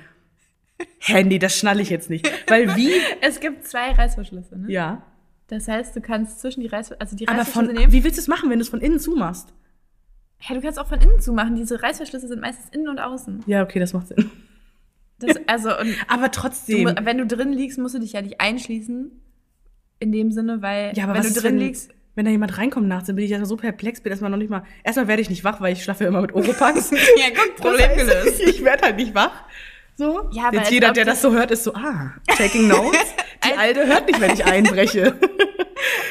[1.00, 2.28] Handy, das schnalle ich jetzt nicht.
[2.50, 2.92] Weil wie?
[3.22, 4.72] Es gibt zwei Reißverschlüsse, ne?
[4.72, 5.04] Ja.
[5.48, 7.92] Das heißt, du kannst zwischen die Reißverschlüsse, also die Aber Reißverschlüsse von, nehmen.
[7.94, 9.54] wie willst du es machen, wenn du es von innen zumachst?
[10.48, 11.56] Ja, du kannst auch von innen zumachen.
[11.56, 13.44] Diese Reißverschlüsse sind meistens innen und außen.
[13.46, 14.32] Ja, okay, das macht Sinn.
[15.20, 16.88] Das, also, und Aber du, trotzdem.
[16.88, 19.12] mu- wenn du drin liegst, musst du dich ja nicht einschließen.
[20.02, 22.58] In dem Sinne, weil ja, aber wenn was du drin wenn, liegst, wenn da jemand
[22.58, 24.64] reinkommt nachts, dann bin ich ja so perplex, bin erstmal noch nicht mal.
[24.84, 26.92] Erstmal werde ich nicht wach, weil ich schlafe ja immer mit Oropax.
[27.18, 28.42] Ja, Das Problem heißt, gelöst.
[28.48, 29.44] Ich werde halt nicht wach.
[29.96, 30.28] So.
[30.34, 33.00] Ja, aber Jetzt jeder, ob der das- das so hört, ist so, ah, taking notes.
[33.48, 35.16] Die Alte hört nicht, wenn ich einbreche.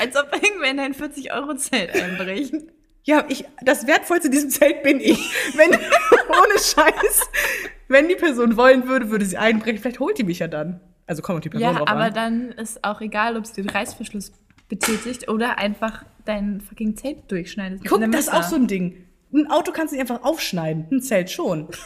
[0.01, 2.55] als ob irgendwer in dein 40-Euro-Zelt einbricht.
[3.05, 5.19] Ja, ich, das Wertvollste in diesem Zelt bin ich.
[5.57, 7.23] Wenn, ohne Scheiß,
[7.89, 9.79] wenn die Person wollen würde, würde sie einbrechen.
[9.81, 10.81] Vielleicht holt die mich ja dann.
[11.11, 12.15] Also kommt die Person Ja, drauf aber an.
[12.15, 14.31] dann ist auch egal, ob es den Reißverschluss
[14.69, 17.81] betätigt oder einfach dein fucking Zelt durchschneidet.
[17.85, 18.95] Guck, das ist auch so ein Ding.
[19.35, 20.87] Ein Auto kannst du nicht einfach aufschneiden.
[20.93, 21.67] Ein Zelt schon.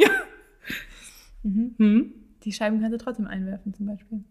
[0.00, 0.10] Ja.
[1.42, 2.12] Hm?
[2.44, 4.22] Die Scheiben kannst du trotzdem einwerfen, zum Beispiel.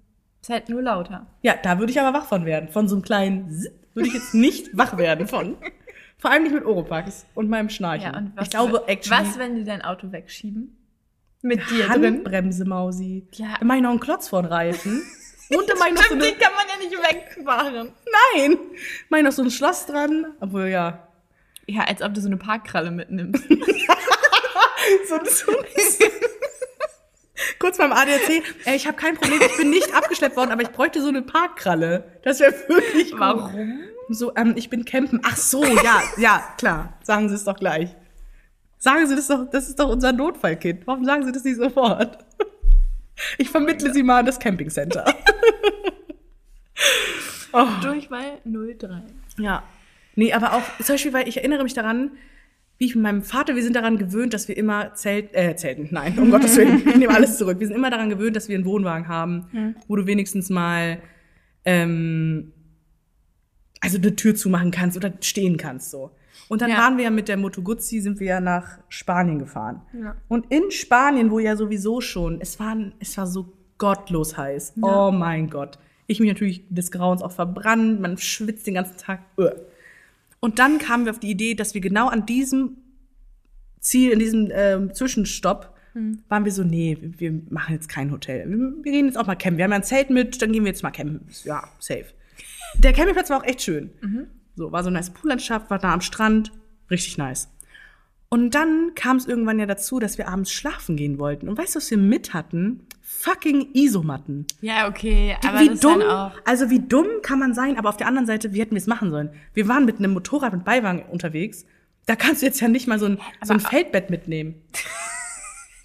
[0.42, 1.28] Ist halt nur lauter.
[1.42, 2.70] Ja, da würde ich aber wach von werden.
[2.70, 5.58] Von so einem kleinen Zip würde ich jetzt nicht wach werden von.
[6.20, 8.14] Vor allem nicht mit Oropax und meinem Schnarchen.
[8.14, 10.78] Ja, und was, ich glaube, actually, was, wenn die dein Auto wegschieben?
[11.42, 12.04] Mit dir drin?
[12.04, 13.28] Handbremse, Mausi.
[13.34, 13.56] Ja.
[13.62, 15.04] Mache ich noch einen Klotz vor den Reifen.
[15.50, 17.94] Und dann mache ich noch so eine, die kann man ja nicht wegmachen.
[18.34, 18.58] Nein!
[19.10, 20.34] Mach ich noch so ein Schloss dran.
[20.42, 21.08] Obwohl, ja.
[21.68, 23.44] Ja, als ob du so eine Parkkralle mitnimmst.
[25.10, 25.52] So, so
[27.60, 28.42] Kurz beim ADAC.
[28.66, 31.22] Ey, ich habe kein Problem, ich bin nicht abgeschleppt worden, aber ich bräuchte so eine
[31.22, 32.20] Parkkralle.
[32.24, 33.20] Das wäre wirklich gut.
[33.20, 33.80] Warum?
[34.10, 35.20] So, ähm, ich bin campen.
[35.24, 36.98] Ach so, ja, ja, klar.
[37.04, 37.96] Sagen Sie es doch gleich.
[38.78, 40.86] Sagen Sie das doch, das ist doch unser Notfallkind.
[40.86, 42.20] Warum sagen Sie das nicht sofort?
[43.40, 45.04] Ich vermittle Sie mal an das Campingcenter.
[47.52, 47.66] oh.
[47.82, 49.02] Durchwahl 03.
[49.40, 49.64] Ja.
[50.16, 52.12] Nee, aber auch, zum Beispiel, weil ich erinnere mich daran,
[52.78, 55.88] wie ich mit meinem Vater, wir sind daran gewöhnt, dass wir immer Zelt, äh, Zelten,
[55.90, 57.60] nein, um Gottes Willen, ich nehme alles zurück.
[57.60, 61.00] Wir sind immer daran gewöhnt, dass wir einen Wohnwagen haben, wo du wenigstens mal,
[61.66, 62.54] ähm,
[63.82, 66.12] also eine Tür zumachen kannst oder stehen kannst, so.
[66.50, 66.78] Und dann Ja.
[66.78, 69.82] waren wir ja mit der Moto Guzzi, sind wir ja nach Spanien gefahren.
[69.94, 70.16] Ja.
[70.28, 74.74] Und in Spanien, wo ja sowieso schon, es war, es war so gottlos heiß.
[74.82, 75.78] Oh mein Gott.
[76.08, 79.20] Ich mich natürlich des Grauens auch verbrannt, man schwitzt den ganzen Tag.
[80.40, 82.78] Und dann kamen wir auf die Idee, dass wir genau an diesem
[83.80, 85.74] Ziel, in diesem ähm, Zwischenstopp,
[86.30, 88.48] waren wir so, nee, wir machen jetzt kein Hotel.
[88.48, 89.58] Wir, gehen jetzt auch mal campen.
[89.58, 91.22] Wir haben ja ein Zelt mit, dann gehen wir jetzt mal campen.
[91.44, 92.06] Ja, safe.
[92.78, 93.90] Der Campingplatz war auch echt schön.
[94.58, 96.52] So, war so eine nice Poollandschaft, war da am Strand.
[96.90, 97.50] Richtig nice.
[98.30, 101.48] Und dann kam es irgendwann ja dazu, dass wir abends schlafen gehen wollten.
[101.48, 102.86] Und weißt du, was wir mit hatten?
[103.02, 104.48] Fucking Isomatten.
[104.60, 106.32] Ja, okay, aber wie das dumm, auch.
[106.44, 108.88] also wie dumm kann man sein, aber auf der anderen Seite, wie hätten wir es
[108.88, 109.30] machen sollen?
[109.54, 111.66] Wir waren mit einem Motorrad mit Beiwagen unterwegs.
[112.06, 114.56] Da kannst du jetzt ja nicht mal so ein, so ein Feldbett mitnehmen.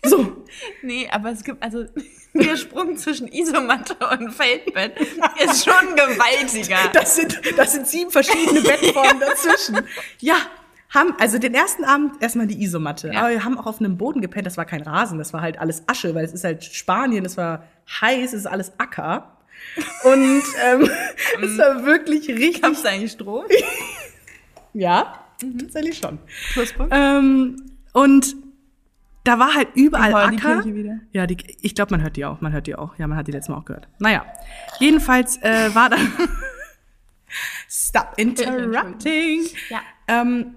[0.04, 0.44] so.
[0.82, 1.84] Nee, aber es gibt, also
[2.34, 4.98] der Sprung zwischen Isomatte und Feldbett
[5.44, 6.78] ist schon gewaltiger.
[6.92, 9.80] Das sind, das sind sieben verschiedene Bettformen dazwischen.
[10.20, 10.36] Ja,
[10.90, 13.08] haben, also den ersten Abend erstmal die Isomatte.
[13.12, 13.20] Ja.
[13.20, 14.46] Aber wir haben auch auf einem Boden gepennt.
[14.46, 17.36] Das war kein Rasen, das war halt alles Asche, weil es ist halt Spanien, es
[17.36, 17.64] war
[18.00, 19.38] heiß, es ist alles Acker.
[20.04, 20.90] Und ähm,
[21.42, 22.62] es war wirklich richtig.
[22.62, 23.44] Gab's eigentlich Strom?
[24.74, 25.18] Ja,
[25.60, 26.18] tatsächlich schon.
[26.52, 26.92] Pluspunkt.
[26.94, 27.56] Ähm,
[27.92, 28.36] und
[29.24, 30.62] da war halt überall die Acker.
[30.62, 30.98] Kirche wieder.
[31.12, 32.40] Ja, die, ich glaube, man hört die auch.
[32.40, 32.98] Man hört die auch.
[32.98, 33.88] Ja, man hat die letztes Mal auch gehört.
[33.98, 34.24] Naja,
[34.80, 35.96] jedenfalls äh, war da.
[37.68, 39.42] Stop interrupting.
[39.70, 39.80] Ja.
[40.08, 40.56] Ähm,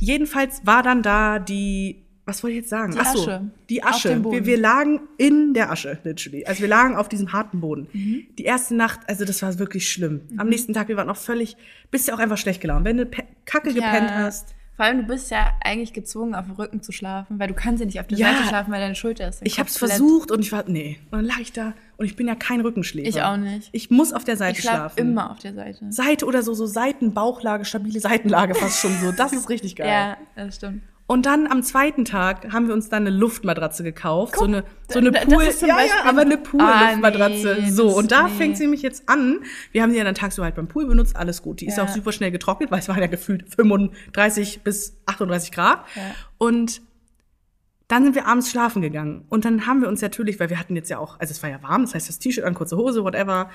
[0.00, 2.04] jedenfalls war dann da die.
[2.26, 2.92] Was wollte ich jetzt sagen?
[2.92, 3.50] Die Ach so, Asche.
[3.68, 4.24] Die Asche.
[4.24, 6.44] Wir, wir lagen in der Asche, literally.
[6.44, 7.88] Also wir lagen auf diesem harten Boden.
[7.92, 8.26] Mhm.
[8.38, 10.20] Die erste Nacht, also das war wirklich schlimm.
[10.36, 11.56] Am nächsten Tag, wir waren noch völlig,
[11.90, 12.84] bist ja auch einfach schlecht gelaunt.
[12.84, 13.06] Wenn du
[13.46, 14.54] Kacke gepennt hast.
[14.80, 17.80] Vor allem, du bist ja eigentlich gezwungen, auf dem Rücken zu schlafen, weil du kannst
[17.80, 18.32] ja nicht auf der Ja.
[18.32, 19.42] Seite schlafen, weil deine Schulter ist.
[19.44, 19.98] Ich hab's verletzt.
[19.98, 20.98] versucht und ich war, nee.
[21.10, 23.06] Und dann lag ich da und ich bin ja kein Rückenschläfer.
[23.06, 23.68] Ich auch nicht.
[23.72, 24.98] Ich muss auf der Seite Ich schlafe schlafen.
[25.00, 25.84] immer auf der Seite.
[25.92, 29.12] Seite oder so, so Seitenbauchlage, stabile Seitenlage fast schon so.
[29.12, 29.86] Das ist richtig geil.
[29.86, 30.82] Ja, das stimmt.
[31.10, 34.36] Und dann am zweiten Tag haben wir uns dann eine Luftmatratze gekauft.
[34.36, 37.56] so eine, so eine Pool, ist ja, ja, aber eine Ah, Pool-Luftmatratze.
[37.62, 38.34] nee, so, und da nee.
[38.34, 39.40] fängt sie nämlich jetzt an.
[39.72, 41.62] Wir haben die ja dann tagsüber halt beim Pool benutzt, alles gut.
[41.62, 41.82] Die ist Ja.
[41.84, 45.80] auch super schnell getrocknet, weil es waren ja gefühlt 35 bis 38 Grad.
[45.96, 46.02] Ja.
[46.38, 46.80] Und
[47.90, 49.24] dann sind wir abends schlafen gegangen.
[49.30, 51.50] Und dann haben wir uns natürlich, weil wir hatten jetzt ja auch, also es war
[51.50, 53.50] ja warm, das heißt das T-Shirt an, kurze Hose, whatever.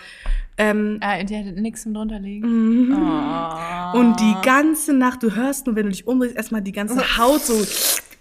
[0.57, 2.89] Ähm, Ah, und die hatte nichts zum drunter liegen.
[2.89, 2.93] Mhm.
[2.97, 3.97] Oh.
[3.97, 7.45] Und die ganze Nacht, du hörst nur, wenn du dich umdrehst, erstmal die ganze Haut
[7.45, 7.53] so,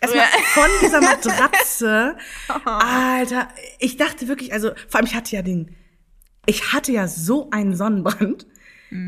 [0.00, 2.16] erstmal von dieser Matratze.
[2.64, 3.48] Alter,
[3.80, 5.74] ich dachte wirklich, also, vor allem, ich hatte ja den,
[6.46, 8.46] ich hatte ja so einen Sonnenbrand.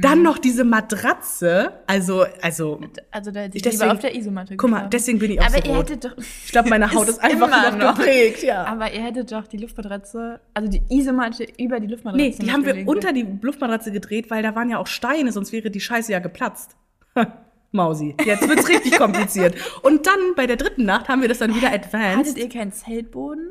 [0.00, 2.80] Dann noch diese Matratze, also, also,
[3.12, 4.90] Also da hätte ich Deswegen- lieber auf der Isomatte guck mal, geschlafen.
[4.90, 5.90] deswegen bin ich auch Aber so ihr rot.
[5.90, 6.18] hättet doch...
[6.18, 8.64] Ich glaube, meine Haut ist, einfach immer noch, geprägt, ja.
[8.64, 12.64] Aber ihr hättet doch die Luftmatratze, also die Isomatte über die Luftmatratze Nee, die haben
[12.66, 12.88] wir gelegt.
[12.88, 16.18] unter die Luftmatratze gedreht, weil da waren ja auch Steine, sonst wäre die Scheiße ja
[16.18, 16.74] geplatzt.
[17.72, 19.54] Mausi, jetzt wird's richtig kompliziert.
[19.82, 22.18] Und dann bei der dritten Nacht haben wir das dann wieder advanced.
[22.18, 23.50] Hattet ihr keinen Zeltboden?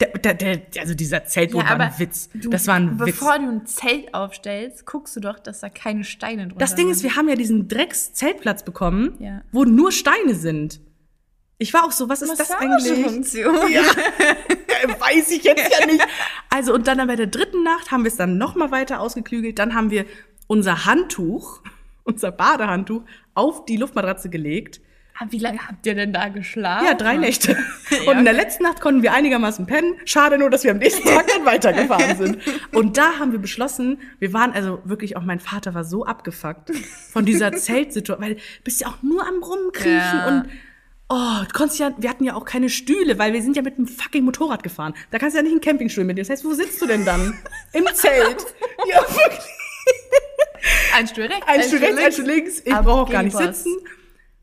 [0.00, 2.30] Der, der, also dieser Zeltboden war ein Witz.
[2.32, 3.06] du- das war ein Witz.
[3.06, 6.88] Bevor du ein Zelt aufstellst, guckst du doch, dass da keine Steine drunter Das Ding
[6.88, 7.10] ist, sind.
[7.10, 9.42] wir haben ja diesen Drecks-Zeltplatz bekommen, Ja.
[9.52, 10.80] wo nur Steine sind.
[11.58, 12.90] Ich war auch so, was ist das eigentlich?
[12.90, 13.54] Massagefunktion.
[13.70, 13.82] Ja,
[15.00, 16.02] weiß ich jetzt ja nicht.
[16.48, 19.58] Also und dann bei der dritten Nacht haben wir es dann noch mal weiter ausgeklügelt.
[19.58, 20.06] Dann haben wir
[20.46, 21.60] unser Handtuch,
[22.04, 23.02] unser Badehandtuch
[23.34, 24.80] auf die Luftmatratze gelegt.
[25.22, 26.86] Ah, Wie lange habt ihr denn da geschlafen?
[26.86, 27.56] Ja, drei Nächte.
[28.04, 29.94] Ja, Und in der letzten Nacht konnten wir einigermaßen pennen.
[30.04, 32.38] Schade nur, dass wir am nächsten Tag dann weitergefahren sind.
[32.72, 36.70] Und da haben wir beschlossen, wir waren also wirklich, auch mein Vater war so abgefuckt
[37.12, 40.28] von dieser Zeltsituation, weil du bist ja auch nur am Rumkriechen Ja.
[40.28, 40.48] und
[41.12, 43.76] Oh, du konntest ja, wir hatten ja auch keine Stühle, weil wir sind ja mit
[43.76, 44.94] einem fucking Motorrad gefahren.
[45.10, 46.20] Da kannst du ja nicht einen Campingstuhl mit dir.
[46.22, 47.36] Das heißt, wo sitzt du denn dann?
[47.72, 48.46] Im Zelt.
[48.88, 49.40] Ja, wirklich.
[50.96, 52.60] Ein Stuhl rechts, Ein Stuhl rechts, ein Stuhl links.
[52.60, 53.74] Ich brauche auch gar nicht sitzen.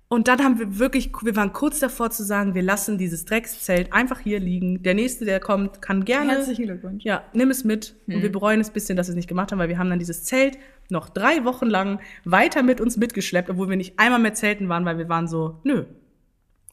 [0.10, 3.92] Und dann haben wir wirklich, wir waren kurz davor zu sagen, wir lassen dieses Dreckszelt
[3.92, 4.82] einfach hier liegen.
[4.82, 6.32] Der nächste, der kommt, kann gerne.
[6.32, 7.04] Herzlichen Glückwunsch.
[7.04, 7.96] Ja, nimm es mit.
[8.08, 8.22] Und Hm.
[8.22, 10.00] wir bereuen es ein bisschen, dass wir es nicht gemacht haben, weil wir haben dann
[10.00, 10.58] dieses Zelt
[10.90, 14.86] noch drei Wochen lang weiter mit uns mitgeschleppt, obwohl wir nicht einmal mehr zelten waren,
[14.86, 15.84] weil wir waren so, nö,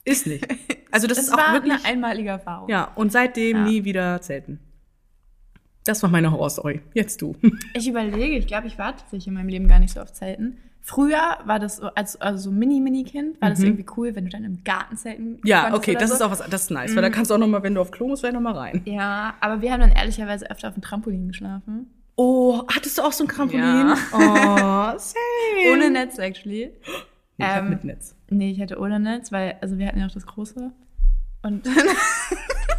[0.05, 0.45] ist nicht.
[0.91, 2.69] Also das Das ist auch war wirklich, eine einmalige Erfahrung.
[2.69, 3.63] ja, und seitdem Ja.
[3.65, 4.59] nie wieder zelten.
[5.83, 6.79] Das war meine Horrorstory.
[6.93, 7.35] Jetzt du.
[7.73, 10.57] Ich überlege, ich glaube, ich war tatsächlich in meinem Leben gar nicht so auf Zelten.
[10.87, 14.43] Früher war das so, als also so Mini-Mini-Kind, war das irgendwie cool, wenn du dann
[14.43, 15.39] im Garten zelten Mhm.
[15.43, 16.15] Ja, okay, das so.
[16.15, 17.81] ist auch was, das ist nice, weil da kannst du auch noch mal, wenn du
[17.81, 18.83] auf Klo musst, vielleicht noch mal rein.
[18.85, 21.89] Ja, aber wir haben dann ehrlicherweise öfter auf dem Trampolin geschlafen.
[22.17, 23.63] Oh, hattest du auch so ein Trampolin?
[23.63, 23.95] Ja.
[24.13, 25.73] Oh, same.
[25.73, 26.71] Ohne Netz, actually.
[27.37, 28.15] Nee, ich Ähm, mit Netz.
[28.29, 30.71] Nee, ich hatte ohne Netz, weil, also wir hatten ja auch das große.
[31.41, 31.65] Und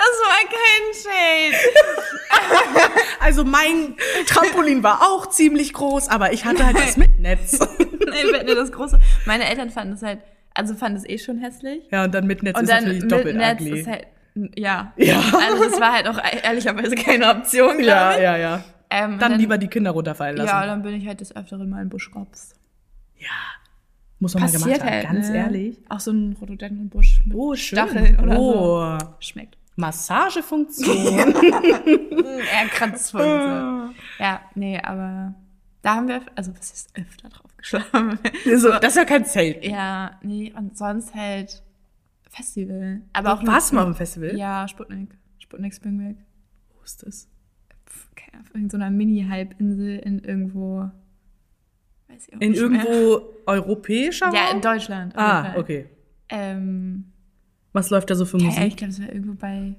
[0.00, 2.90] das war kein Shade.
[3.20, 3.96] Also mein
[4.26, 7.58] Trampolin war auch ziemlich groß, aber ich hatte halt das mit Netz.
[7.78, 8.98] nee, wir hatten ja das große.
[9.26, 10.20] Meine Eltern fanden es halt,
[10.54, 11.82] also fanden es eh schon hässlich.
[11.92, 13.80] Ja, und dann mit Netz Und ist dann natürlich mit doppelt Netz ugly.
[13.80, 14.06] ist halt,
[14.56, 14.92] ja.
[14.96, 15.18] Ja.
[15.18, 18.22] Also das war halt auch ehrlicherweise keine Option, ja, ich.
[18.22, 18.64] ja, ja.
[18.88, 20.48] Ähm, und Dann, lieber die Kinder runterfallen lassen.
[20.48, 22.56] Ja, dann bin ich halt des Öfteren mal im Busch gepst.
[24.20, 25.36] Muss man mal gemacht Passiert haben, halt, ganz ne?
[25.36, 25.78] ehrlich.
[25.88, 27.78] Auch so ein Rhododendronbusch mit Oh, schön.
[27.78, 28.98] Stacheln oder oh.
[28.98, 29.06] so.
[29.20, 29.56] Schmeckt.
[29.80, 30.96] Massagefunktion.
[31.34, 33.94] Eher Kratzfunktion.
[34.18, 35.34] ja, nee, aber
[35.82, 38.18] da haben wir, also was ist öfter drauf geschlafen?
[38.56, 39.64] so, das ist ja kein Zelt.
[39.64, 41.62] ja, nee, und sonst halt
[42.28, 43.00] Festival.
[43.12, 44.36] Aber auch Warst du mal auf dem Festival?
[44.36, 45.10] Ja, Sputnik.
[45.38, 46.16] Sputnik Springberg.
[46.76, 47.28] Wo ist das?
[47.88, 50.90] Pff, keine Ahnung, in so einer Mini-Halbinsel in irgendwo.
[52.08, 52.84] Weiß ich auch In nicht mehr.
[52.84, 55.14] irgendwo europäischer Ja, in Deutschland.
[55.16, 55.88] auf Ah, okay.
[56.28, 57.12] Ähm,
[57.72, 58.64] Was läuft da so für ja, Musik?
[58.66, 59.74] ich glaube, es war irgendwo bei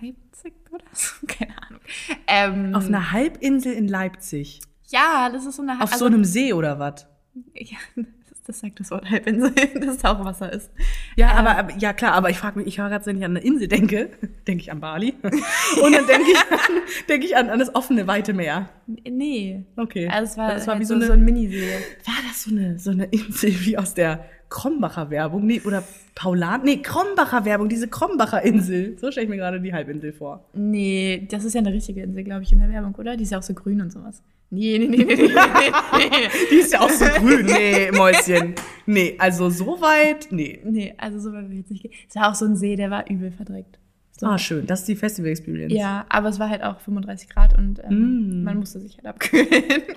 [0.00, 1.14] Leipzig oder so.
[1.26, 1.80] Keine Ahnung.
[2.26, 4.60] Ähm, Auf einer Halbinsel in Leipzig.
[4.88, 7.06] Ja, das ist so eine Auf also- so einem See oder was?
[7.54, 10.70] Ja, das, das sagt das Wort Halbinsel, dass Tauchwasser ist.
[11.16, 13.32] Ja, Ähm, aber, ja klar, aber ich frage mich, ich höre gerade, wenn ich an
[13.36, 14.10] eine Insel denke,
[14.46, 15.14] denke ich an Bali.
[15.22, 16.70] Und dann denke ich, an,
[17.08, 18.68] denke ich an, an das offene, weite Meer.
[18.86, 19.64] Nee.
[19.76, 20.08] Okay.
[20.08, 21.72] Also es war, das war halt wie so, so, eine, so ein Minisee.
[22.04, 25.44] war das so eine, so eine Insel wie aus der Krombacher Werbung?
[25.46, 25.82] Nee, oder
[26.14, 26.62] Paulan?
[26.64, 28.96] Nee, Krombacher Werbung, diese Krombacher Insel.
[28.98, 30.44] So stelle ich mir gerade die Halbinsel vor.
[30.54, 33.16] Nee, das ist ja eine richtige Insel, glaube ich, in der Werbung, oder?
[33.16, 34.22] Die ist ja auch so grün und sowas.
[34.50, 35.28] Nee, nee, nee, nee, nee, nee.
[36.50, 37.46] Die ist ja auch so grün.
[37.46, 38.54] Nee, Mäuschen.
[38.86, 40.60] Nee, also so weit, nee.
[40.64, 41.92] Nee, also so weit will ich jetzt nicht gehen.
[42.08, 43.80] Es war auch so ein See, der war übel verdreckt.
[44.18, 44.26] So.
[44.26, 44.64] Ah, schön.
[44.66, 45.74] Das ist die Festival Experience.
[45.74, 48.44] Ja, aber es war halt auch 35 Grad und ähm, Mm.
[48.44, 49.46] man musste sich halt abkühlen.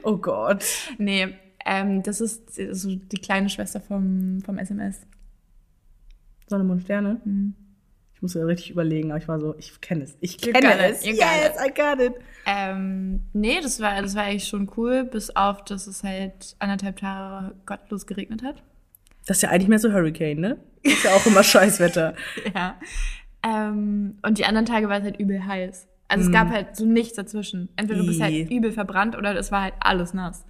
[0.04, 0.66] Oh Gott.
[0.98, 1.28] nee,
[1.66, 5.02] ähm, das ist so die kleine Schwester vom, vom SMS.
[6.48, 7.22] Sonne, Mond, Sterne.
[7.24, 7.56] Mhm.
[8.20, 10.18] Ich musste richtig überlegen, aber ich war so, ich kenne es.
[10.20, 11.06] Ich kenne it, es.
[11.06, 12.14] you Yes, got I got it.
[12.46, 16.98] Ähm, nee, das war, das war eigentlich schon cool, bis auf, dass es halt anderthalb
[16.98, 18.62] Tage gottlos geregnet hat.
[19.26, 20.58] Das ist ja eigentlich mehr so Hurricane, ne?
[20.82, 22.14] Ist ja auch immer Scheißwetter.
[22.54, 22.78] Ja.
[23.42, 25.88] Ähm, und die anderen Tage war es halt übel heiß.
[26.10, 27.70] Also es gab halt so nichts dazwischen.
[27.78, 30.44] Entweder du bist halt übel verbrannt oder es war halt alles nass.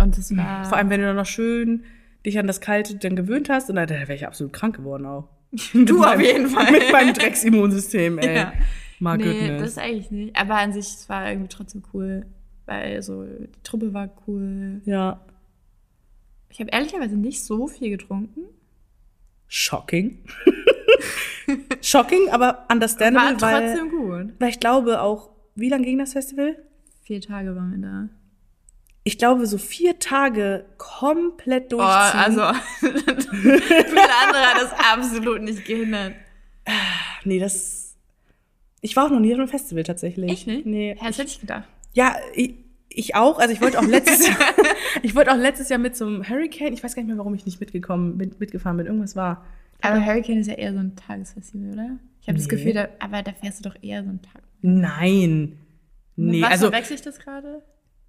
[0.00, 0.64] Und es war.
[0.64, 1.84] Vor allem, wenn du dann noch schön
[2.24, 5.06] dich an das Kalte dann gewöhnt hast, und dann da wäre ich absolut krank geworden
[5.06, 5.28] auch.
[5.74, 6.72] Du auf jeden Fall.
[6.72, 8.36] Mit meinem Drecksimmunsystem, ey.
[8.36, 8.52] Ja.
[8.98, 9.74] My nee, goodness.
[9.74, 10.36] das eigentlich nicht.
[10.36, 12.26] Aber an sich, es war irgendwie trotzdem cool.
[12.66, 14.80] Weil so, die Truppe war cool.
[14.84, 15.20] ja.
[16.48, 18.42] Ich habe ehrlicherweise nicht so viel getrunken.
[19.48, 20.18] Shocking.
[21.82, 24.34] Shocking, aber understandable, War weil, trotzdem gut.
[24.38, 26.56] weil ich glaube auch, wie lange ging das Festival?
[27.02, 28.08] Vier Tage waren wir da.
[29.06, 32.20] Ich glaube, so vier Tage komplett Oh, durchziehen.
[32.20, 32.40] also,
[32.80, 36.14] viele andere hat das absolut nicht gehindert.
[37.24, 37.96] Nee, das.
[38.80, 40.30] Ich war auch noch nie auf einem Festival tatsächlich.
[40.30, 40.66] Echt nicht?
[40.66, 40.96] Nee.
[41.00, 41.64] Ja, das hätte ich gedacht.
[41.92, 42.54] Ja, ich,
[42.88, 43.38] ich auch.
[43.38, 44.36] Also ich wollte auch letztes Jahr,
[45.02, 46.72] ich wollte auch letztes Jahr mit einem Hurricane.
[46.72, 48.86] Ich weiß gar nicht mehr, warum ich nicht mitgekommen, mit, mitgefahren bin.
[48.86, 49.44] Irgendwas war.
[49.82, 51.90] Aber Hurricane ist ja eher so ein Tagesfestival, oder?
[52.22, 52.56] Ich habe das Nee.
[52.56, 54.42] Gefühl, da, aber da fährst du doch eher so einen Tag.
[54.62, 55.58] Nein.
[56.16, 57.62] Nee, Was also verwechsel ich das gerade?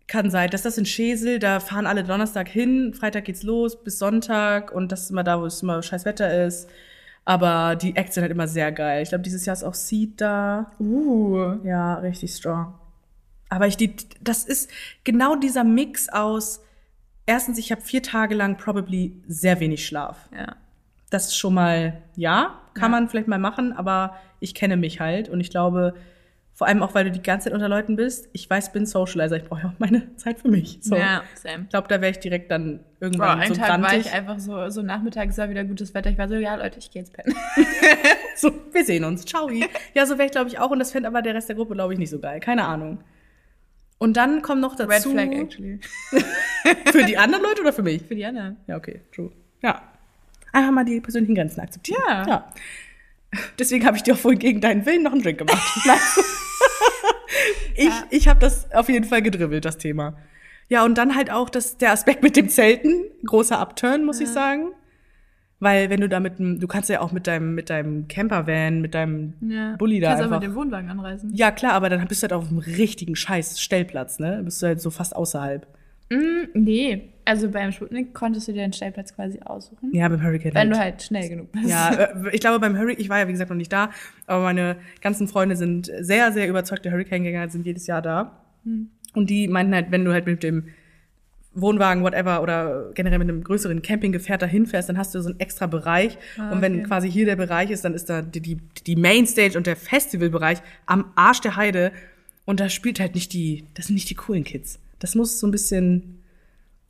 [0.08, 3.98] Kann sein, dass das in Schesel, da fahren alle Donnerstag hin, Freitag geht's los bis
[4.00, 6.70] Sonntag und das ist immer da, wo es immer scheiß Wetter ist.
[7.28, 9.02] Aber die Acts sind halt immer sehr geil.
[9.02, 10.72] Ich glaube, dieses Jahr ist auch Seed da.
[10.80, 11.56] Uh.
[11.64, 12.76] Ja, richtig strong.
[13.50, 14.70] Aber ich, die, das ist
[15.04, 16.62] genau dieser Mix aus,
[17.26, 20.30] erstens, ich habe vier Tage lang probably sehr wenig Schlaf.
[20.36, 20.56] Ja.
[21.10, 23.00] Das ist schon mal, ja, kann Ja.
[23.00, 25.96] man vielleicht mal machen, aber ich kenne mich halt und ich glaube,
[26.56, 29.36] vor allem auch, weil du die ganze Zeit unter Leuten bist, ich weiß, bin Socializer,
[29.36, 30.80] ich brauche ja auch meine Zeit für mich.
[30.82, 30.96] So.
[30.96, 31.64] Ja, same.
[31.64, 34.06] Ich glaube, da wäre ich direkt dann Boah, irgendwann einen so Tag war grantig.
[34.08, 36.10] ich einfach so, so nachmittags war wieder gutes Wetter.
[36.10, 37.36] Ich war so, ja, Leute, ich gehe jetzt pennen.
[38.36, 39.26] So, wir sehen uns.
[39.26, 39.50] Ciao.
[39.94, 40.70] Ja, so wäre ich, glaube ich, auch.
[40.70, 42.40] Und das fände aber der Rest der Gruppe, glaube ich, nicht so geil.
[42.40, 43.00] Keine Ahnung.
[43.98, 44.90] Und dann kommt noch dazu.
[44.90, 45.80] Red Flag, actually.
[46.92, 48.02] Für die anderen Leute oder für mich?
[48.04, 48.58] Für die anderen.
[48.68, 49.32] Ja, okay, true.
[49.62, 49.82] Ja.
[50.52, 52.02] Einfach mal die persönlichen Grenzen akzeptieren.
[52.08, 52.28] Ja.
[52.28, 52.54] ja.
[53.60, 55.62] Deswegen habe ich dir auch vorhin gegen deinen Willen noch einen Drink gemacht.
[55.86, 55.98] Nein.
[57.76, 58.04] ich Ja.
[58.10, 60.18] ich habe das auf jeden Fall gedribbelt, das Thema.
[60.70, 63.04] Ja, und dann halt auch das, der Aspekt mit dem Zelten.
[63.26, 64.72] Großer Upturn, muss ich sagen.
[65.60, 68.82] Weil wenn du da mit dem, du kannst ja auch mit deinem, mit deinem Campervan,
[68.82, 69.76] mit deinem Ja.
[69.78, 70.40] Bulli da Kannst auch einfach.
[70.42, 71.34] mit dem Wohnwagen anreisen.
[71.34, 74.42] ja, klar, aber dann bist du halt auf einem richtigen scheiß Stellplatz, ne?
[74.44, 75.66] Bist du halt so fast außerhalb.
[76.10, 79.94] Mm, nee, also beim Sputnik konntest du dir den Stellplatz quasi aussuchen.
[79.94, 80.54] Ja, beim Hurricane.
[80.54, 80.72] Wenn halt.
[80.72, 81.68] du halt schnell genug bist.
[81.68, 81.94] Ja,
[82.26, 83.90] äh, ich glaube beim Hurricane, ich war ja wie gesagt noch nicht da,
[84.28, 88.44] aber meine ganzen Freunde sind sehr, sehr überzeugte Hurricane-Gänger, sind jedes Jahr da.
[88.64, 88.90] Hm.
[89.14, 90.66] Und die meinten halt, wenn du halt mit dem
[91.56, 95.40] Wohnwagen, whatever, oder generell mit einem größeren Campinggefährt dahin fährst, dann hast du so einen
[95.40, 96.18] extra Bereich.
[96.38, 96.84] Ah, Und wenn okay.
[96.84, 100.62] quasi hier der Bereich ist, dann ist da die, die, die Mainstage und der Festivalbereich
[100.86, 101.94] am Arsch der Heide.
[102.44, 104.80] Und da spielt halt nicht die, das sind nicht die coolen Kids.
[105.00, 106.15] Das muss so ein bisschen,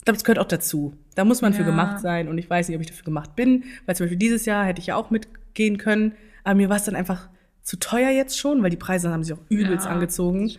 [0.05, 0.93] glaube, das gehört auch dazu.
[1.15, 1.65] Da muss man für Ja.
[1.67, 4.45] gemacht sein und ich weiß nicht, ob ich dafür gemacht bin, weil zum Beispiel dieses
[4.45, 7.29] Jahr hätte ich ja auch mitgehen können, aber mir war es dann einfach
[7.63, 10.51] zu teuer jetzt schon, weil die Preise haben sich auch übelst Ja, angezogen.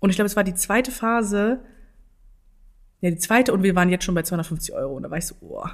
[0.00, 1.60] Und ich glaube, es war die zweite Phase,
[3.02, 4.94] ja, die zweite und wir waren jetzt schon bei 250 Euro.
[4.96, 5.64] Und da war ich so, oh,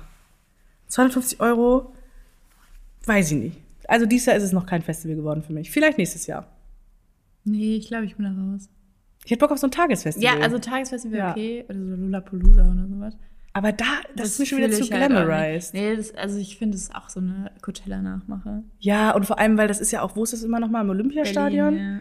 [0.89, 1.93] 250 Euro,
[3.05, 3.57] weiß ich nicht.
[3.89, 5.71] Also dieses Jahr ist es noch kein Festival geworden für mich.
[5.71, 6.49] Vielleicht nächstes Jahr.
[7.45, 8.69] Nee, ich glaube, ich bin da raus.
[9.27, 10.37] Ich hätte Bock auf so ein Tagesfestival.
[10.37, 11.31] Ja, also Tagesfestival Ja.
[11.33, 13.17] okay, oder so Lollapalooza oder sowas.
[13.53, 15.75] aber da, das, ist mir schon wieder zu halt glamorized.
[15.75, 18.63] Nee, das, also ich finde, es ist auch so eine Coachella-Nachmache.
[18.79, 20.81] Ja, und vor allem, weil das ist ja auch, wo ist das immer noch mal
[20.83, 21.75] im Olympiastadion?
[21.75, 22.01] Berlin,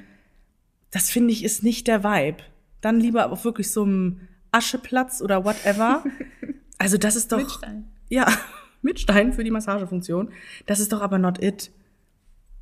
[0.91, 2.37] Das finde ich ist nicht der Vibe.
[2.81, 4.21] Dann lieber auf wirklich so einem
[4.51, 6.03] Ascheplatz oder whatever.
[6.77, 7.37] Also das ist ja.
[7.37, 7.85] doch Mit Stein.
[8.09, 8.27] ja
[8.81, 10.29] mit Stein für die Massagefunktion.
[10.65, 11.71] Das ist doch aber not it.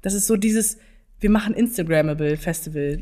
[0.02, 0.78] Das ist so dieses
[1.20, 3.02] wir machen Instagrammable Festival.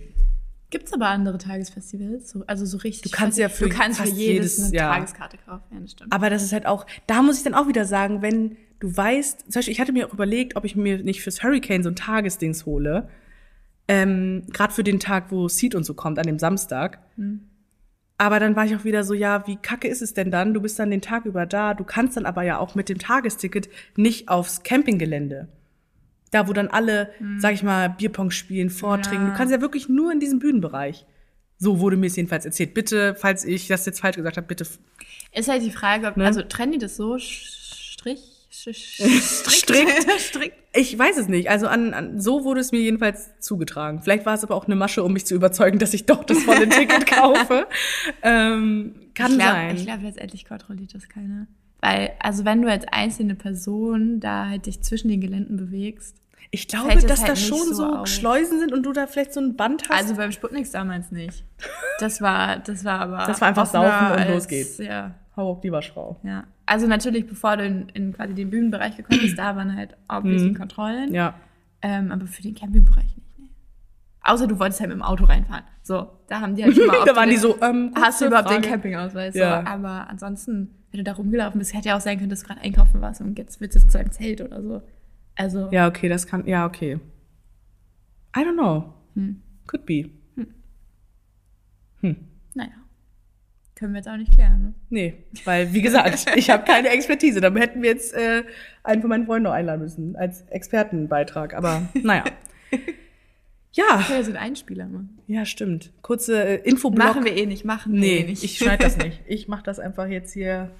[0.71, 2.31] Gibt's aber andere Tagesfestivals?
[2.31, 3.11] So, also so richtig.
[3.11, 4.93] Du kannst ja für du kannst für jedes, jedes- eine ja.
[4.93, 5.63] Tageskarte kaufen.
[5.71, 6.11] Ja, das stimmt.
[6.13, 9.41] Aber das ist halt auch, da muss ich dann auch wieder sagen, wenn du weißt,
[9.41, 11.95] zum Beispiel, ich hatte mir auch überlegt, ob ich mir nicht fürs Hurricane so ein
[11.95, 13.09] Tagesdings hole.
[13.87, 16.99] Ähm, Gerade für den Tag, wo Seed und so kommt, an dem Samstag.
[18.17, 20.53] Aber dann war ich auch wieder so, ja, wie kacke ist es denn dann?
[20.53, 22.97] Du bist dann den Tag über da, du kannst dann aber ja auch mit dem
[22.99, 23.67] Tagesticket
[23.97, 25.49] nicht aufs Campinggelände.
[26.31, 29.27] Da, wo dann alle, sag ich mal, Bierpong spielen, vortrinken.
[29.27, 29.31] Ja.
[29.31, 31.05] Du kannst ja wirklich nur in diesem Bühnenbereich.
[31.57, 32.73] So wurde mir es jedenfalls erzählt.
[32.73, 34.65] Bitte, falls ich das jetzt falsch gesagt habe, bitte
[35.33, 36.25] Ist halt die Frage, ob, Ne?
[36.25, 40.09] also trennen die das so strich, strikt?
[40.19, 40.55] strikt?
[40.73, 41.49] Ich weiß es nicht.
[41.49, 44.01] Also an, an so wurde es mir jedenfalls zugetragen.
[44.01, 46.41] Vielleicht war es aber auch eine Masche, um mich zu überzeugen, dass ich doch das
[46.43, 47.67] volle Ticket kaufe.
[48.23, 49.75] Ähm, kann ich glaub, sein.
[49.75, 51.47] Ich glaube, letztendlich kontrolliert das keiner.
[51.81, 56.17] Weil, also wenn du als einzelne Person da halt dich zwischen den Geländen bewegst,
[56.51, 58.07] Ich glaube, es dass halt da schon so auf.
[58.07, 59.99] Schleusen sind und du da vielleicht so ein Band hast.
[60.01, 61.43] also beim Sputniks damals nicht.
[61.99, 63.23] Das war, das war aber.
[63.25, 64.77] Das war einfach saufen und als, los geht's.
[64.77, 66.19] Ja, Hau auf die Waschfrau.
[66.23, 66.43] ja.
[66.67, 70.51] Also natürlich, bevor du in, in quasi den Bühnenbereich gekommen bist, da waren halt obviously
[70.51, 70.55] Mhm.
[70.57, 71.13] Kontrollen.
[71.13, 71.33] Ja.
[71.81, 73.39] Ähm, aber für den Campingbereich nicht.
[73.39, 73.49] Nee.
[74.23, 75.63] Außer du wolltest halt mit dem Auto reinfahren.
[75.83, 78.27] So, da haben die halt schon mal da waren die den- so, ähm, Hast du
[78.27, 78.69] überhaupt den Frage.
[78.69, 79.35] Campingausweis?
[79.35, 79.61] Ja.
[79.61, 82.47] So, aber ansonsten, wenn du da rumgelaufen bist, hätte ja auch sein können, dass du
[82.47, 84.81] gerade einkaufen warst und jetzt willst du zu einem Zelt oder so.
[85.35, 86.99] Also, Ja, okay, das kann, ja, okay.
[88.35, 88.93] I don't know.
[89.15, 89.41] Hm.
[89.67, 90.09] Could be.
[92.53, 92.71] naja.
[93.75, 94.61] Können wir jetzt auch nicht klären.
[94.61, 94.73] Ne?
[94.89, 95.13] Nee,
[95.45, 97.41] weil, wie gesagt, ich habe keine Expertise.
[97.41, 98.43] Dann hätten wir jetzt äh,
[98.83, 101.53] einen von meinen Freunden noch einladen müssen als Expertenbeitrag.
[101.53, 102.23] Aber naja.
[103.73, 105.09] Ja, Ja, sind Einspieler, Mann.
[105.27, 105.91] ja, stimmt.
[106.01, 107.07] Kurze äh, Infoblock.
[107.07, 108.43] Machen wir eh nicht, machen wir Nee, eh nicht.
[108.43, 109.21] ich schneide das nicht.
[109.27, 110.71] Ich mache das einfach jetzt hier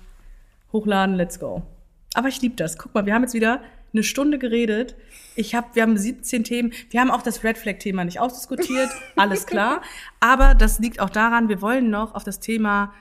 [0.74, 1.64] hochladen, let's go.
[2.14, 2.78] Aber ich liebe das.
[2.78, 3.62] Guck mal, wir haben jetzt wieder
[3.94, 4.96] eine Stunde geredet.
[5.36, 6.74] Ich hab, wir haben 17 Themen.
[6.90, 9.82] Wir haben auch das Red Flag Thema nicht ausdiskutiert, alles klar.
[10.20, 12.94] Aber das liegt auch daran, wir wollen noch auf das Thema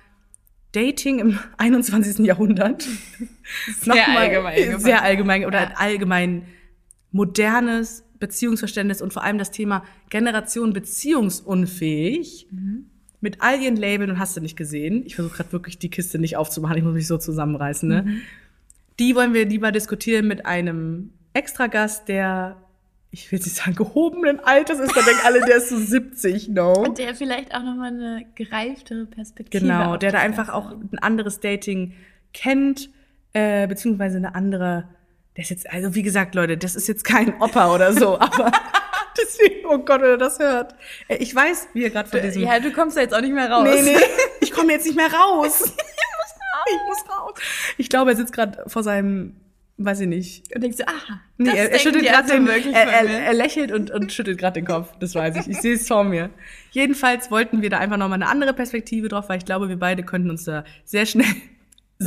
[0.73, 2.25] Dating im 21.
[2.25, 2.83] Jahrhundert.
[3.81, 4.79] Sehr noch mal- allgemein.
[4.79, 5.71] Sehr allgemein oder Ja.
[5.77, 6.47] allgemein
[7.11, 12.47] modernes Beziehungsverständnis und vor allem das Thema Generation beziehungsunfähig
[13.21, 15.05] mit all ihren Labeln und hast du nicht gesehen.
[15.07, 17.89] Ich versuche gerade wirklich die Kiste nicht aufzumachen, ich muss mich so zusammenreißen.
[17.89, 18.03] Ne?
[18.03, 18.21] Mhm.
[18.99, 22.57] Die wollen wir lieber diskutieren mit einem Extragast, der,
[23.11, 26.73] ich will nicht sagen, gehobenen Alters ist, da denken alle, der ist so 70, no.
[26.73, 31.41] Und der vielleicht auch nochmal eine gereiftere Perspektive Genau, der da einfach auch ein anderes
[31.41, 31.93] Dating
[32.33, 32.91] kennt,
[33.33, 34.89] äh, beziehungsweise eine andere,
[35.37, 38.51] der ist jetzt, also wie gesagt, Leute, das ist jetzt kein Opa oder so, aber
[39.19, 40.75] deswegen, oh Gott, wenn er das hört.
[41.09, 43.33] Äh, Ich weiß, wie er gerade von diesem Ja, du kommst da jetzt auch nicht
[43.35, 43.65] mehr raus.
[43.65, 43.97] Nee, nee,
[44.41, 45.63] ich komme jetzt nicht mehr raus.
[45.63, 47.35] ich muss raus.
[47.79, 49.37] Ich glaube, er sitzt gerade vor seinem,
[49.79, 50.55] weiß ich nicht.
[50.55, 53.73] Und denkst du, aha, Nee, das er, er schüttelt gerade den, er, er, er lächelt
[53.73, 54.89] und, und schüttelt gerade den Kopf.
[55.01, 55.49] Das weiß ich.
[55.49, 56.29] Ich sehe es vor mir.
[56.71, 60.03] Jedenfalls wollten wir da einfach nochmal eine andere Perspektive drauf, weil ich glaube, wir beide
[60.03, 61.27] könnten uns da sehr schnell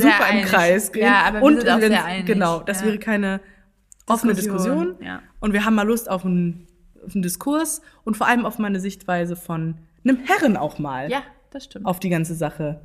[0.01, 0.45] Super im einig.
[0.45, 1.03] Kreis gehen.
[1.03, 2.25] Ja, aber wir und sind auch sehr einig.
[2.25, 2.87] Genau, das Ja.
[2.87, 3.39] wäre keine
[4.07, 5.05] offene Diskussion, Diskussion.
[5.07, 5.21] ja.
[5.39, 6.67] Und wir haben mal Lust auf einen,
[7.05, 11.21] auf einen Diskurs und vor allem auf meine Sichtweise von einem Herren auch mal Ja,
[11.51, 11.85] das stimmt.
[11.85, 12.81] auf die ganze Sache.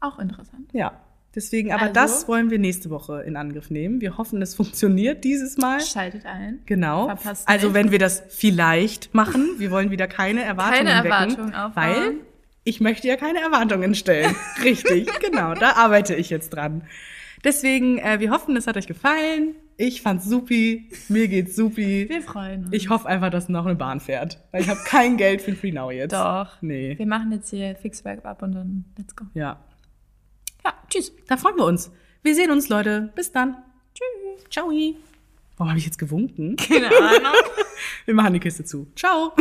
[0.00, 0.70] Auch interessant.
[0.72, 0.92] Ja.
[1.34, 1.94] Deswegen, aber Also?
[1.94, 4.02] das wollen wir nächste Woche in Angriff nehmen.
[4.02, 5.80] Wir hoffen, es funktioniert dieses Mal.
[5.80, 6.58] Schaltet ein.
[6.66, 7.06] Genau.
[7.06, 7.74] Verpasst also nicht.
[7.74, 11.72] wenn wir das vielleicht machen, wir wollen wieder keine Erwartungen Keine wecken, Erwartungen aufbauen.
[11.74, 12.14] weil
[12.64, 14.34] ich möchte ja keine Erwartungen stellen.
[14.64, 16.84] Richtig, genau, da arbeite ich jetzt dran.
[17.44, 19.56] Deswegen, äh, wir hoffen, es hat euch gefallen.
[19.76, 22.08] Ich fand's supi, mir geht's supi.
[22.08, 22.72] Wir freuen uns.
[22.72, 25.72] Ich hoffe einfach, dass noch eine Bahn fährt, weil ich habe kein Geld für Free
[25.72, 26.12] Now jetzt.
[26.12, 26.48] Doch.
[26.60, 26.96] Nee.
[26.96, 29.24] Wir machen jetzt hier Fixwerk ab und dann let's go.
[29.34, 29.58] Ja,
[30.64, 31.12] Ja, tschüss.
[31.26, 31.90] da freuen wir uns.
[32.22, 33.10] Wir sehen uns, Leute.
[33.16, 33.56] Bis dann.
[33.94, 34.44] Tschüss.
[34.50, 34.70] Ciao.
[35.56, 36.54] Warum habe ich jetzt gewunken?
[36.56, 37.32] Keine Ahnung.
[38.04, 38.86] Wir machen die Kiste zu.
[38.94, 39.32] Ciao.